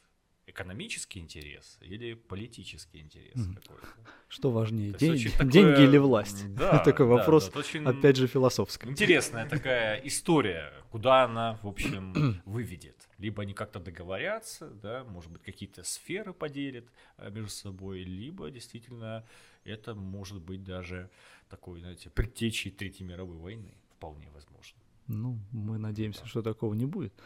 экономический 0.45 1.19
интерес 1.19 1.77
или 1.81 2.13
политический 2.15 2.99
интерес 2.99 3.35
mm. 3.35 3.55
какой-то. 3.55 3.87
Что 4.27 4.51
важнее, 4.51 4.91
день, 4.93 5.31
такое... 5.31 5.47
деньги 5.49 5.81
или 5.81 5.97
власть? 5.97 6.45
Да, 6.53 6.79
Такой 6.79 7.07
да, 7.07 7.13
вопрос, 7.15 7.49
да, 7.49 7.59
очень 7.59 7.85
опять 7.85 8.17
же, 8.17 8.27
философский. 8.27 8.89
Интересная 8.89 9.47
такая 9.47 9.97
история, 10.03 10.73
куда 10.91 11.23
она, 11.23 11.59
в 11.63 11.67
общем, 11.67 12.41
выведет. 12.45 13.07
Либо 13.17 13.43
они 13.43 13.53
как-то 13.53 13.79
договорятся, 13.79 14.69
да, 14.69 15.03
может 15.05 15.31
быть, 15.31 15.41
какие-то 15.43 15.83
сферы 15.83 16.33
поделят 16.33 16.85
э, 17.17 17.29
между 17.31 17.49
собой, 17.49 18.03
либо 18.03 18.51
действительно 18.51 19.25
это 19.63 19.95
может 19.95 20.41
быть 20.41 20.63
даже 20.63 21.09
такой, 21.49 21.79
знаете, 21.79 22.09
предтечей 22.09 22.71
Третьей 22.71 23.05
мировой 23.05 23.37
войны. 23.37 23.73
Вполне 23.95 24.29
возможно. 24.33 24.77
Ну, 25.07 25.39
мы 25.51 25.77
надеемся, 25.77 26.21
да. 26.21 26.27
что 26.27 26.41
такого 26.41 26.73
не 26.73 26.85
будет. 26.85 27.13
Да. 27.15 27.23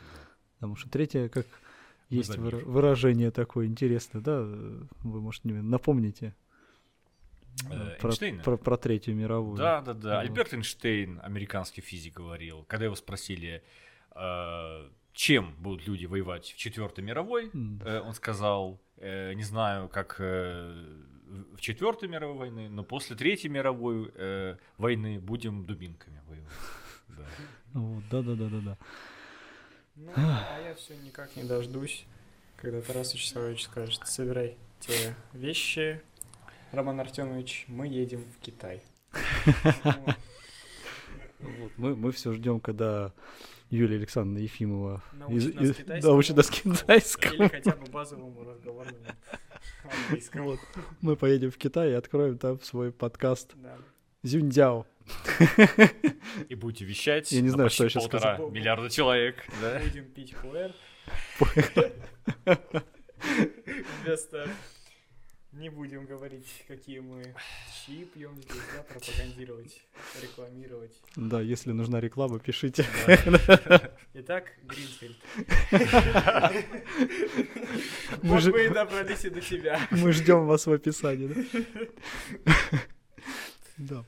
Потому 0.56 0.76
что 0.76 0.90
третья, 0.90 1.30
как 1.30 1.46
есть 2.10 2.36
выра- 2.38 2.64
выражение 2.64 3.32
такое 3.32 3.66
интересное, 3.68 4.22
да? 4.22 4.42
Вы, 4.42 5.22
может, 5.22 5.44
напомните? 5.44 6.36
Э, 7.72 7.98
про, 8.00 8.12
про, 8.44 8.58
про 8.58 8.78
Третью 8.78 9.16
мировую. 9.16 9.58
Да, 9.58 9.82
да, 9.82 9.94
да. 9.94 10.16
Вот. 10.16 10.20
Альберт 10.22 10.54
Эйнштейн, 10.54 11.20
американский 11.24 11.82
физик, 11.82 12.16
говорил, 12.16 12.64
когда 12.68 12.86
его 12.86 12.96
спросили, 12.96 13.64
э, 14.16 14.90
чем 15.14 15.56
будут 15.58 15.88
люди 15.88 16.06
воевать 16.06 16.46
в 16.46 16.58
Четвертой 16.58 17.04
мировой, 17.04 17.50
да. 17.54 17.98
э, 17.98 18.02
он 18.02 18.14
сказал, 18.14 18.80
э, 18.98 19.34
не 19.34 19.44
знаю, 19.44 19.90
как 19.90 20.18
э, 20.20 20.86
в 21.56 21.60
Четвертой 21.60 22.10
мировой 22.10 22.38
войны, 22.38 22.70
но 22.70 22.84
после 22.84 23.16
Третьей 23.16 23.50
мировой 23.50 24.12
э, 24.14 24.58
войны 24.78 25.20
будем 25.20 25.66
дубинками 25.66 26.22
воевать. 26.28 26.54
Да, 27.74 28.22
да, 28.22 28.36
да, 28.36 28.50
да, 28.50 28.60
да. 28.60 28.78
Ну, 29.98 30.12
а 30.16 30.60
я 30.66 30.76
все 30.76 30.96
никак 30.96 31.36
не 31.36 31.44
дождусь 31.44 32.06
когда 32.58 32.82
Тарас 32.82 33.14
Вячеславович 33.14 33.66
скажет, 33.66 34.02
собирай 34.06 34.58
те 34.80 35.16
вещи, 35.34 36.02
Роман 36.72 37.00
Артемович, 37.00 37.66
мы 37.68 37.88
едем 37.88 38.26
в 38.36 38.40
Китай. 38.42 38.84
Вот, 41.40 41.72
мы, 41.78 41.96
мы 41.96 42.12
все 42.12 42.34
ждем, 42.34 42.60
когда 42.60 43.14
Юлия 43.70 43.98
Александровна 43.98 44.40
Ефимова 44.40 45.04
Научит 45.14 45.56
нас 45.56 45.76
китайскому. 45.76 46.14
научит 46.14 46.36
нас 46.36 46.50
китайскому. 46.50 47.36
Или 47.36 47.48
хотя 47.48 47.72
бы 47.76 47.86
базовому 47.92 48.44
разговорному 48.44 48.98
английскому. 49.84 50.50
Вот. 50.50 50.60
Мы 51.02 51.16
поедем 51.16 51.52
в 51.52 51.58
Китай 51.58 51.92
и 51.92 51.94
откроем 51.94 52.40
там 52.40 52.60
свой 52.62 52.92
подкаст 52.92 53.54
Да. 53.58 53.78
Зюньдяо. 54.24 54.88
И 56.50 56.56
будете 56.56 56.86
вещать 56.86 57.32
Я 57.32 57.42
не 57.42 57.48
на 57.48 57.54
знаю, 57.54 57.70
что 57.70 57.84
я 57.86 57.90
щас 57.90 58.04
полтора 58.04 58.36
сказал. 58.36 58.52
миллиарда 58.52 58.90
человек. 58.90 59.36
Да? 59.62 59.80
Будем 59.80 60.06
пить 60.06 60.36
пуэр. 60.42 60.74
Вместо... 64.04 64.48
Не 65.54 65.70
будем 65.70 66.06
говорить, 66.06 66.46
какие 66.68 67.00
мы 67.00 67.34
щи 67.74 68.06
пьем 68.06 68.36
здесь, 68.36 68.62
да, 68.76 68.84
пропагандировать, 68.84 69.82
рекламировать. 70.22 70.92
Да, 71.16 71.42
если 71.42 71.72
нужна 71.72 72.00
реклама, 72.00 72.38
пишите. 72.38 72.86
Итак, 74.14 74.54
Гринфельд. 74.66 75.18
Мы 78.22 78.30
Вот 78.34 78.44
же- 78.44 78.52
мы 78.52 78.66
и 78.66 78.70
добрались 78.70 79.26
и 79.26 79.30
до 79.32 79.42
тебя. 79.42 79.80
Мы 79.90 80.12
ждем 80.12 80.46
вас 80.46 80.68
в 80.68 80.72
описании, 80.72 81.28
да? 81.28 81.42
Да. 83.78 84.04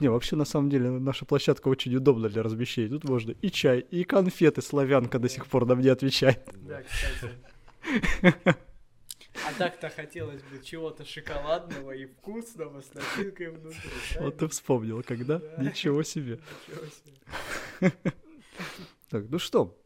Не, 0.00 0.08
вообще, 0.08 0.34
на 0.36 0.44
самом 0.46 0.70
деле, 0.70 0.90
наша 0.90 1.24
площадка 1.26 1.68
очень 1.68 1.94
удобна 1.94 2.28
для 2.28 2.42
размещения. 2.42 2.88
Тут 2.88 3.04
можно 3.04 3.32
и 3.32 3.50
чай, 3.50 3.80
и 3.80 4.04
конфеты. 4.04 4.62
Славянка 4.62 5.18
до 5.18 5.28
сих 5.28 5.46
пор 5.46 5.66
нам 5.66 5.80
не 5.80 5.88
отвечает. 5.88 6.48
Да, 6.66 6.82
кстати. 6.82 8.56
А 9.48 9.52
так-то 9.56 9.88
хотелось 9.88 10.42
бы 10.42 10.62
чего-то 10.62 11.04
шоколадного 11.04 11.92
и 11.92 12.04
вкусного 12.04 12.82
с 12.82 12.92
начинкой 12.92 13.50
внутри. 13.50 13.80
Вот 14.18 14.36
ты 14.36 14.48
вспомнил, 14.48 15.02
когда? 15.02 15.38
Да. 15.38 15.62
Ничего 15.62 16.02
себе. 16.02 16.40
Ничего 16.68 16.86
себе. 17.80 17.92
Так, 19.08 19.30
ну 19.30 19.38
что? 19.38 19.78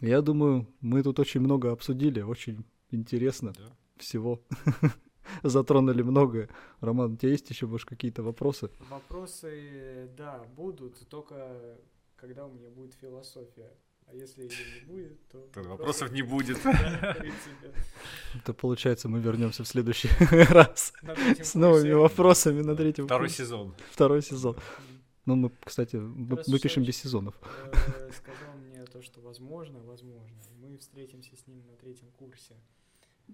Я 0.00 0.20
думаю, 0.20 0.68
мы 0.80 1.02
тут 1.02 1.18
очень 1.18 1.40
много 1.40 1.72
обсудили, 1.72 2.20
очень 2.20 2.64
интересно 2.90 3.52
Да. 3.56 3.72
всего. 3.96 4.40
Затронули 5.42 6.02
многое. 6.02 6.48
Роман, 6.80 7.14
у 7.14 7.16
тебя 7.16 7.32
есть 7.32 7.50
еще, 7.50 7.66
может, 7.66 7.88
какие-то 7.88 8.22
вопросы? 8.22 8.70
Вопросы, 8.90 10.08
да, 10.16 10.44
будут, 10.56 11.08
только 11.08 11.78
когда 12.16 12.46
у 12.46 12.52
меня 12.52 12.70
будет 12.70 12.94
философия. 12.94 13.70
А 14.06 14.14
если 14.14 14.42
ее 14.42 14.50
не 14.50 14.86
будет, 14.86 15.28
то... 15.28 15.38
Тогда 15.52 15.70
вопросов 15.70 16.12
не 16.12 16.22
будет. 16.22 16.58
Да, 16.64 17.14
в 17.14 17.18
принципе. 17.18 17.72
То 18.44 18.52
получается, 18.52 19.08
мы 19.08 19.20
вернемся 19.20 19.64
в 19.64 19.68
следующий 19.68 20.08
раз 20.52 20.92
с 21.40 21.54
новыми 21.54 21.92
вопросами 21.92 22.60
на 22.62 22.76
третьем 22.76 23.06
Второй 23.06 23.30
сезон. 23.30 23.74
Второй 23.90 24.22
сезон. 24.22 24.56
Ну, 25.26 25.36
мы, 25.36 25.50
кстати, 25.64 25.96
мы, 25.96 26.58
пишем 26.58 26.84
без 26.84 26.98
сезонов. 26.98 27.34
э, 27.72 28.10
сказал 28.12 28.54
мне 28.58 28.84
то, 28.84 29.00
что 29.02 29.20
возможно, 29.22 29.78
возможно. 29.80 30.36
Мы 30.60 30.76
встретимся 30.76 31.34
с 31.36 31.46
ним 31.46 31.64
на 31.66 31.76
третьем 31.76 32.10
курсе. 32.18 32.54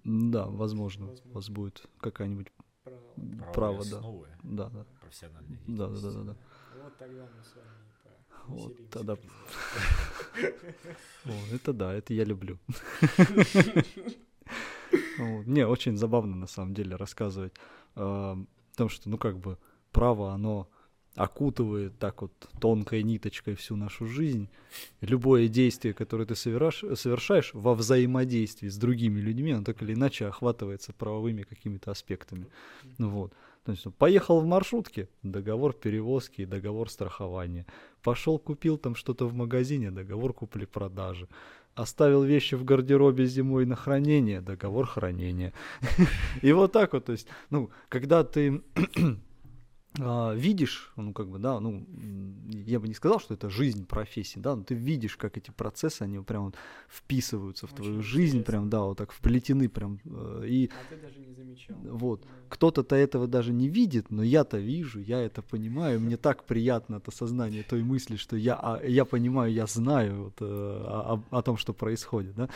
Да, 0.05 0.47
возможно, 0.47 1.07
Возможно. 1.07 1.31
у 1.31 1.35
вас 1.35 1.49
будет 1.51 1.87
какая-нибудь 2.01 2.49
Право. 2.85 3.53
Право, 3.53 3.85
да. 3.85 3.97
основы 3.99 4.29
Да, 4.43 4.69
да. 4.71 4.87
профессиональной 5.01 5.59
Да, 5.67 5.89
да, 5.89 6.01
да, 6.01 6.11
да, 6.13 6.23
да. 6.23 6.37
Вот 6.83 6.97
тогда 6.99 7.23
мы 7.37 7.43
с 7.45 7.55
вами 7.57 7.71
Вот 8.47 8.91
тогда- 8.91 9.17
О, 11.27 11.55
это 11.55 11.73
да, 11.73 11.93
это 11.95 12.15
я 12.15 12.25
люблю. 12.25 12.59
Не, 15.47 15.67
очень 15.67 15.97
забавно 15.97 16.37
на 16.37 16.47
самом 16.47 16.75
деле 16.75 16.97
рассказывать 16.97 17.53
э, 17.97 18.01
о 18.01 18.45
том, 18.77 18.89
что, 18.89 19.09
ну, 19.09 19.19
как 19.19 19.39
бы, 19.39 19.59
право, 19.93 20.33
оно 20.33 20.69
окутывает 21.17 21.99
так 21.99 22.23
вот 22.23 22.33
тонкой 22.61 23.03
ниточкой 23.03 23.55
всю 23.55 23.77
нашу 23.77 24.07
жизнь. 24.07 24.49
Любое 25.01 25.49
действие, 25.49 25.93
которое 25.93 26.25
ты 26.25 26.37
совершаешь, 26.37 26.99
совершаешь 26.99 27.51
во 27.53 27.75
взаимодействии 27.75 28.69
с 28.69 28.77
другими 28.77 29.21
людьми, 29.21 29.53
оно 29.53 29.65
так 29.65 29.83
или 29.83 29.95
иначе 29.95 30.27
охватывается 30.27 30.93
правовыми 30.93 31.43
какими-то 31.43 31.91
аспектами. 31.91 32.47
Ну 32.99 33.11
вот. 33.11 33.33
То 33.65 33.73
есть, 33.73 33.85
ну, 33.85 33.93
поехал 33.93 34.41
в 34.41 34.47
маршрутке, 34.47 35.09
договор 35.23 35.75
перевозки 35.75 36.43
и 36.43 36.47
договор 36.47 36.89
страхования. 36.89 37.67
Пошел, 38.03 38.39
купил 38.39 38.79
там 38.79 38.95
что-то 38.95 39.27
в 39.27 39.35
магазине, 39.35 39.91
договор 39.91 40.33
купли-продажи. 40.33 41.29
Оставил 41.75 42.23
вещи 42.23 42.55
в 42.55 42.65
гардеробе 42.65 43.27
зимой 43.27 43.67
на 43.67 43.77
хранение, 43.77 44.41
договор 44.41 44.87
хранения. 44.87 45.53
И 46.43 46.53
вот 46.53 46.73
так 46.73 46.95
вот, 46.95 47.05
то 47.05 47.13
есть, 47.13 47.29
ну, 47.51 47.71
когда 47.89 48.25
ты 48.25 48.63
видишь, 49.99 50.93
ну, 50.97 51.13
как 51.13 51.29
бы, 51.29 51.39
да, 51.39 51.59
ну, 51.61 51.85
я 52.49 52.79
бы 52.79 52.87
не 52.89 52.95
сказал, 52.95 53.19
что 53.19 53.35
это 53.35 53.51
жизнь 53.51 53.87
профессии, 53.87 54.39
да, 54.39 54.55
но 54.55 54.63
ты 54.63 54.75
видишь, 54.75 55.17
как 55.17 55.37
эти 55.37 55.51
процессы, 55.51 56.03
они 56.03 56.19
прям 56.21 56.45
вот 56.45 56.55
вписываются 56.89 57.67
в 57.67 57.73
Очень 57.73 57.83
твою 57.85 58.03
жизнь, 58.03 58.39
интересно. 58.39 58.45
прям, 58.53 58.71
да, 58.71 58.83
вот 58.83 58.99
так 58.99 59.11
вплетены 59.13 59.69
прям, 59.69 59.99
э, 60.05 60.45
и 60.47 60.71
А 60.71 60.85
ты 60.89 60.97
даже 60.97 61.19
не 61.19 61.35
замечал. 61.35 61.77
вот. 61.83 62.25
Кто-то-то 62.49 62.97
этого 62.97 63.27
даже 63.27 63.53
не 63.53 63.69
видит, 63.69 64.11
но 64.11 64.23
я-то 64.23 64.59
вижу, 64.59 65.01
я 65.01 65.21
это 65.21 65.43
понимаю, 65.43 66.01
мне 66.01 66.17
так 66.17 66.45
приятно 66.45 66.97
от 66.97 67.09
осознания 67.09 67.63
той 67.63 67.83
мысли, 67.83 68.17
что 68.17 68.37
я, 68.37 68.55
а, 68.55 68.81
я 68.85 69.05
понимаю, 69.05 69.53
я 69.53 69.67
знаю 69.67 70.25
вот, 70.25 70.35
э, 70.41 70.45
о, 70.45 71.15
о- 71.31 71.39
о 71.39 71.43
том, 71.43 71.57
что 71.57 71.73
происходит, 71.73 72.35
да. 72.35 72.49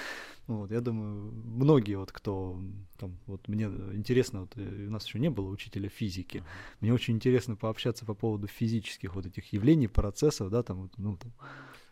Вот, 0.46 0.70
я 0.70 0.80
думаю, 0.80 1.32
многие 1.32 1.96
вот, 1.96 2.12
кто 2.12 2.60
там, 2.98 3.16
вот 3.26 3.48
мне 3.48 3.64
интересно, 3.64 4.42
вот, 4.42 4.52
э, 4.56 4.86
у 4.86 4.90
нас 4.90 5.06
еще 5.06 5.18
не 5.18 5.30
было 5.30 5.48
учителя 5.48 5.88
физики, 5.88 6.44
мне 6.80 6.92
очень 6.92 7.14
интересно 7.14 7.56
пообщаться 7.56 8.04
по 8.04 8.14
поводу 8.14 8.46
физических 8.46 9.14
вот 9.14 9.24
этих 9.26 9.52
явлений, 9.54 9.88
процессов, 9.88 10.50
да, 10.50 10.62
там, 10.62 10.82
вот, 10.82 10.92
ну, 10.98 11.16
там, 11.16 11.32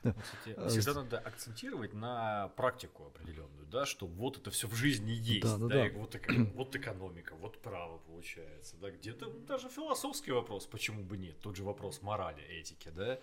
Ну, 0.05 0.15
Кстати, 0.21 0.55
Э, 0.59 0.69
всегда 0.69 0.93
с- 0.93 0.97
надо 0.97 1.19
акцентировать 1.19 1.95
на 1.95 2.49
практику 2.57 3.07
определенную, 3.07 3.67
да, 3.71 3.87
что 3.87 4.07
вот 4.07 4.37
это 4.37 4.51
все 4.51 4.67
в 4.67 4.75
жизни 4.75 5.13
есть, 5.13 5.43
Да, 5.43 5.57
да, 5.59 5.69
да, 5.69 5.75
да. 5.77 5.87
и 5.87 5.91
вот, 5.91 6.17
вот 6.55 6.77
экономика, 6.77 7.35
вот 7.37 7.59
право 7.63 7.99
получается, 7.99 8.77
да, 8.81 8.91
где-то 8.91 9.31
даже 9.47 9.69
философский 9.69 10.33
вопрос, 10.33 10.67
почему 10.67 11.05
бы 11.05 11.17
нет, 11.17 11.39
тот 11.41 11.57
же 11.57 11.63
вопрос 11.63 12.03
морали, 12.03 12.43
этики, 12.43 12.91
да, 12.95 13.19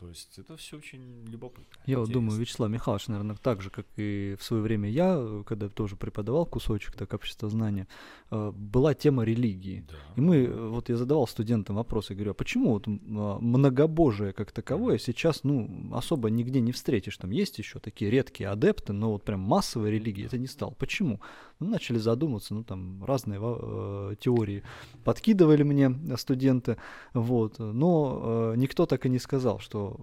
то 0.00 0.08
есть 0.08 0.38
это 0.38 0.56
все 0.56 0.78
очень 0.78 1.26
любопытно. 1.26 1.76
Я 1.84 1.98
вот 1.98 2.10
думаю. 2.10 2.38
Вячеслав 2.40 2.70
Михайлович, 2.70 3.08
наверное, 3.08 3.36
так 3.36 3.60
же, 3.60 3.68
как 3.68 3.86
и 3.96 4.34
в 4.40 4.42
свое 4.42 4.62
время 4.62 4.88
я, 4.88 5.42
когда 5.46 5.68
тоже 5.68 5.94
преподавал 5.96 6.46
кусочек 6.46 6.94
так 6.96 7.12
общества 7.12 7.50
знания, 7.50 7.86
э, 8.30 8.50
была 8.50 8.94
тема 8.94 9.24
религии. 9.24 9.84
Да. 9.86 9.96
И 10.16 10.20
мы, 10.22 10.36
э, 10.36 10.68
вот 10.68 10.88
я 10.88 10.96
задавал 10.96 11.26
студентам 11.26 11.76
вопрос, 11.76 12.08
я 12.08 12.16
говорю, 12.16 12.30
а 12.30 12.34
почему 12.34 12.70
вот 12.70 12.88
а, 12.88 13.38
многобожие 13.40 14.32
как 14.32 14.52
таковое 14.52 14.96
сейчас, 14.96 15.44
ну, 15.44 15.90
особо 15.92 16.30
нигде 16.30 16.60
не 16.60 16.72
встретишь? 16.72 17.18
Там 17.18 17.30
есть 17.30 17.58
еще 17.58 17.78
такие 17.78 18.10
редкие 18.10 18.48
адепты, 18.48 18.94
но 18.94 19.12
вот 19.12 19.22
прям 19.24 19.40
массовой 19.40 19.90
религии 19.90 20.24
это 20.24 20.38
не 20.38 20.46
стало. 20.46 20.70
Почему? 20.70 21.20
Ну, 21.60 21.68
начали 21.68 21.98
задумываться, 21.98 22.54
ну, 22.54 22.64
там 22.64 23.04
разные 23.04 23.38
э, 23.40 24.14
теории 24.18 24.62
подкидывали 25.04 25.62
мне 25.62 26.16
студенты, 26.16 26.78
вот, 27.12 27.58
но 27.58 28.52
э, 28.54 28.54
никто 28.56 28.86
так 28.86 29.04
и 29.04 29.10
не 29.10 29.18
сказал, 29.18 29.58
что 29.58 30.00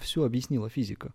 все 0.00 0.24
объяснила 0.24 0.68
физика. 0.68 1.14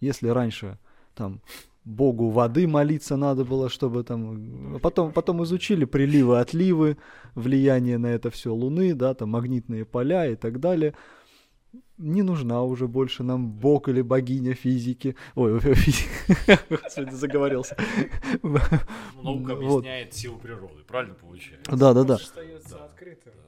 Если 0.00 0.28
раньше 0.28 0.78
там 1.14 1.40
богу 1.86 2.28
воды 2.28 2.66
молиться 2.66 3.16
надо 3.16 3.44
было, 3.44 3.70
чтобы 3.70 4.04
там... 4.04 4.76
а 4.76 4.78
Потом, 4.80 5.12
потом 5.12 5.42
изучили 5.44 5.86
приливы, 5.86 6.38
отливы, 6.38 6.98
влияние 7.34 7.96
на 7.96 8.08
это 8.08 8.30
все 8.30 8.52
Луны, 8.52 8.94
да, 8.94 9.14
там 9.14 9.30
магнитные 9.30 9.84
поля 9.86 10.26
и 10.26 10.34
так 10.36 10.60
далее. 10.60 10.94
Не 11.98 12.22
нужна 12.22 12.62
уже 12.62 12.88
больше 12.88 13.22
нам 13.22 13.50
бог 13.50 13.88
или 13.88 14.02
богиня 14.02 14.54
физики. 14.54 15.16
Ой, 15.34 15.58
физики. 15.74 16.08
Господи, 16.70 17.14
заговорился. 17.14 17.76
Наука 18.42 19.54
Вот. 19.54 19.78
объясняет 19.78 20.12
силу 20.12 20.36
природы, 20.36 20.82
правильно 20.86 21.14
получается? 21.14 21.74
Да, 21.74 21.94
да, 21.94 22.04
да. 22.04 22.18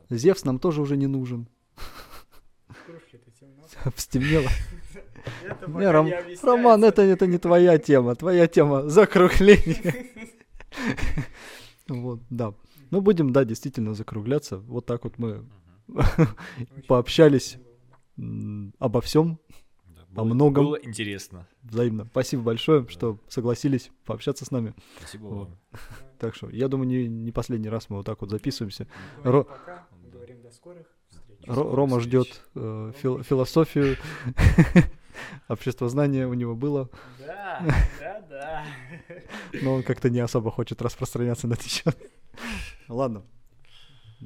Зевс 0.09 0.45
нам 0.45 0.59
тоже 0.59 0.81
уже 0.81 0.97
не 0.97 1.07
нужен. 1.07 1.47
Стемнело. 3.97 4.49
Не, 5.67 5.91
Ром-. 5.91 6.11
Роман, 6.43 6.85
это, 6.85 7.03
это 7.03 7.27
не 7.27 7.37
твоя 7.37 7.77
тема. 7.79 8.15
Твоя 8.15 8.47
тема 8.47 8.89
закругление. 8.89 10.07
Вот, 11.87 12.21
да. 12.31 12.55
Ну, 12.91 13.03
будем, 13.03 13.33
да, 13.33 13.45
действительно 13.45 13.95
закругляться. 13.95 14.59
Вот 14.59 14.87
так 14.87 15.05
вот 15.05 15.19
мы 15.19 15.45
пообщались 16.87 17.59
обо 18.79 19.01
всем 19.01 19.39
Да, 19.87 20.03
О 20.03 20.25
было- 20.25 20.35
многом. 20.35 20.65
Было 20.67 20.79
интересно. 20.83 21.47
взаимно. 21.63 22.07
Спасибо 22.07 22.43
большое, 22.43 22.87
что 22.89 23.19
согласились 23.29 23.91
пообщаться 24.05 24.45
с 24.45 24.51
нами. 24.51 24.75
Спасибо 24.99 25.25
Вот. 25.27 25.49
вам. 25.49 25.59
Так 26.19 26.35
что, 26.35 26.49
я 26.51 26.69
думаю, 26.69 26.89
не, 26.89 27.07
не 27.07 27.31
последний 27.33 27.69
раз 27.69 27.91
мы 27.91 27.97
вот 27.99 28.07
так 28.07 28.21
вот 28.21 28.31
записываемся. 28.31 28.87
Говорим 29.23 29.41
Ро- 29.41 29.45
пока, 29.45 29.87
говорим 30.13 30.43
до 30.43 30.51
скорых 30.51 30.87
встреч. 31.11 31.39
Ро- 31.47 31.75
Рома 31.75 31.99
встреч. 31.99 32.09
ждет 32.27 32.43
э, 32.55 32.93
фил- 33.01 33.23
философию. 33.23 33.97
Общество 35.49 35.89
знания 35.89 36.27
у 36.27 36.35
него 36.35 36.55
было. 36.55 36.89
Да, 37.19 37.65
да, 38.01 38.21
да. 38.29 38.65
Но 39.63 39.75
он 39.75 39.83
как-то 39.83 40.11
не 40.11 40.21
особо 40.21 40.51
хочет 40.51 40.81
распространяться 40.83 41.47
на 41.49 41.55
этот 41.55 41.67
счет. 41.67 41.97
Ладно. 42.89 43.25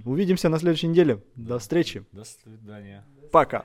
Увидимся 0.04 0.48
на 0.48 0.58
следующей 0.58 0.88
неделе. 0.88 1.22
До 1.36 1.58
встречи. 1.58 2.04
До 2.12 2.24
свидания. 2.24 3.04
Пока. 3.32 3.64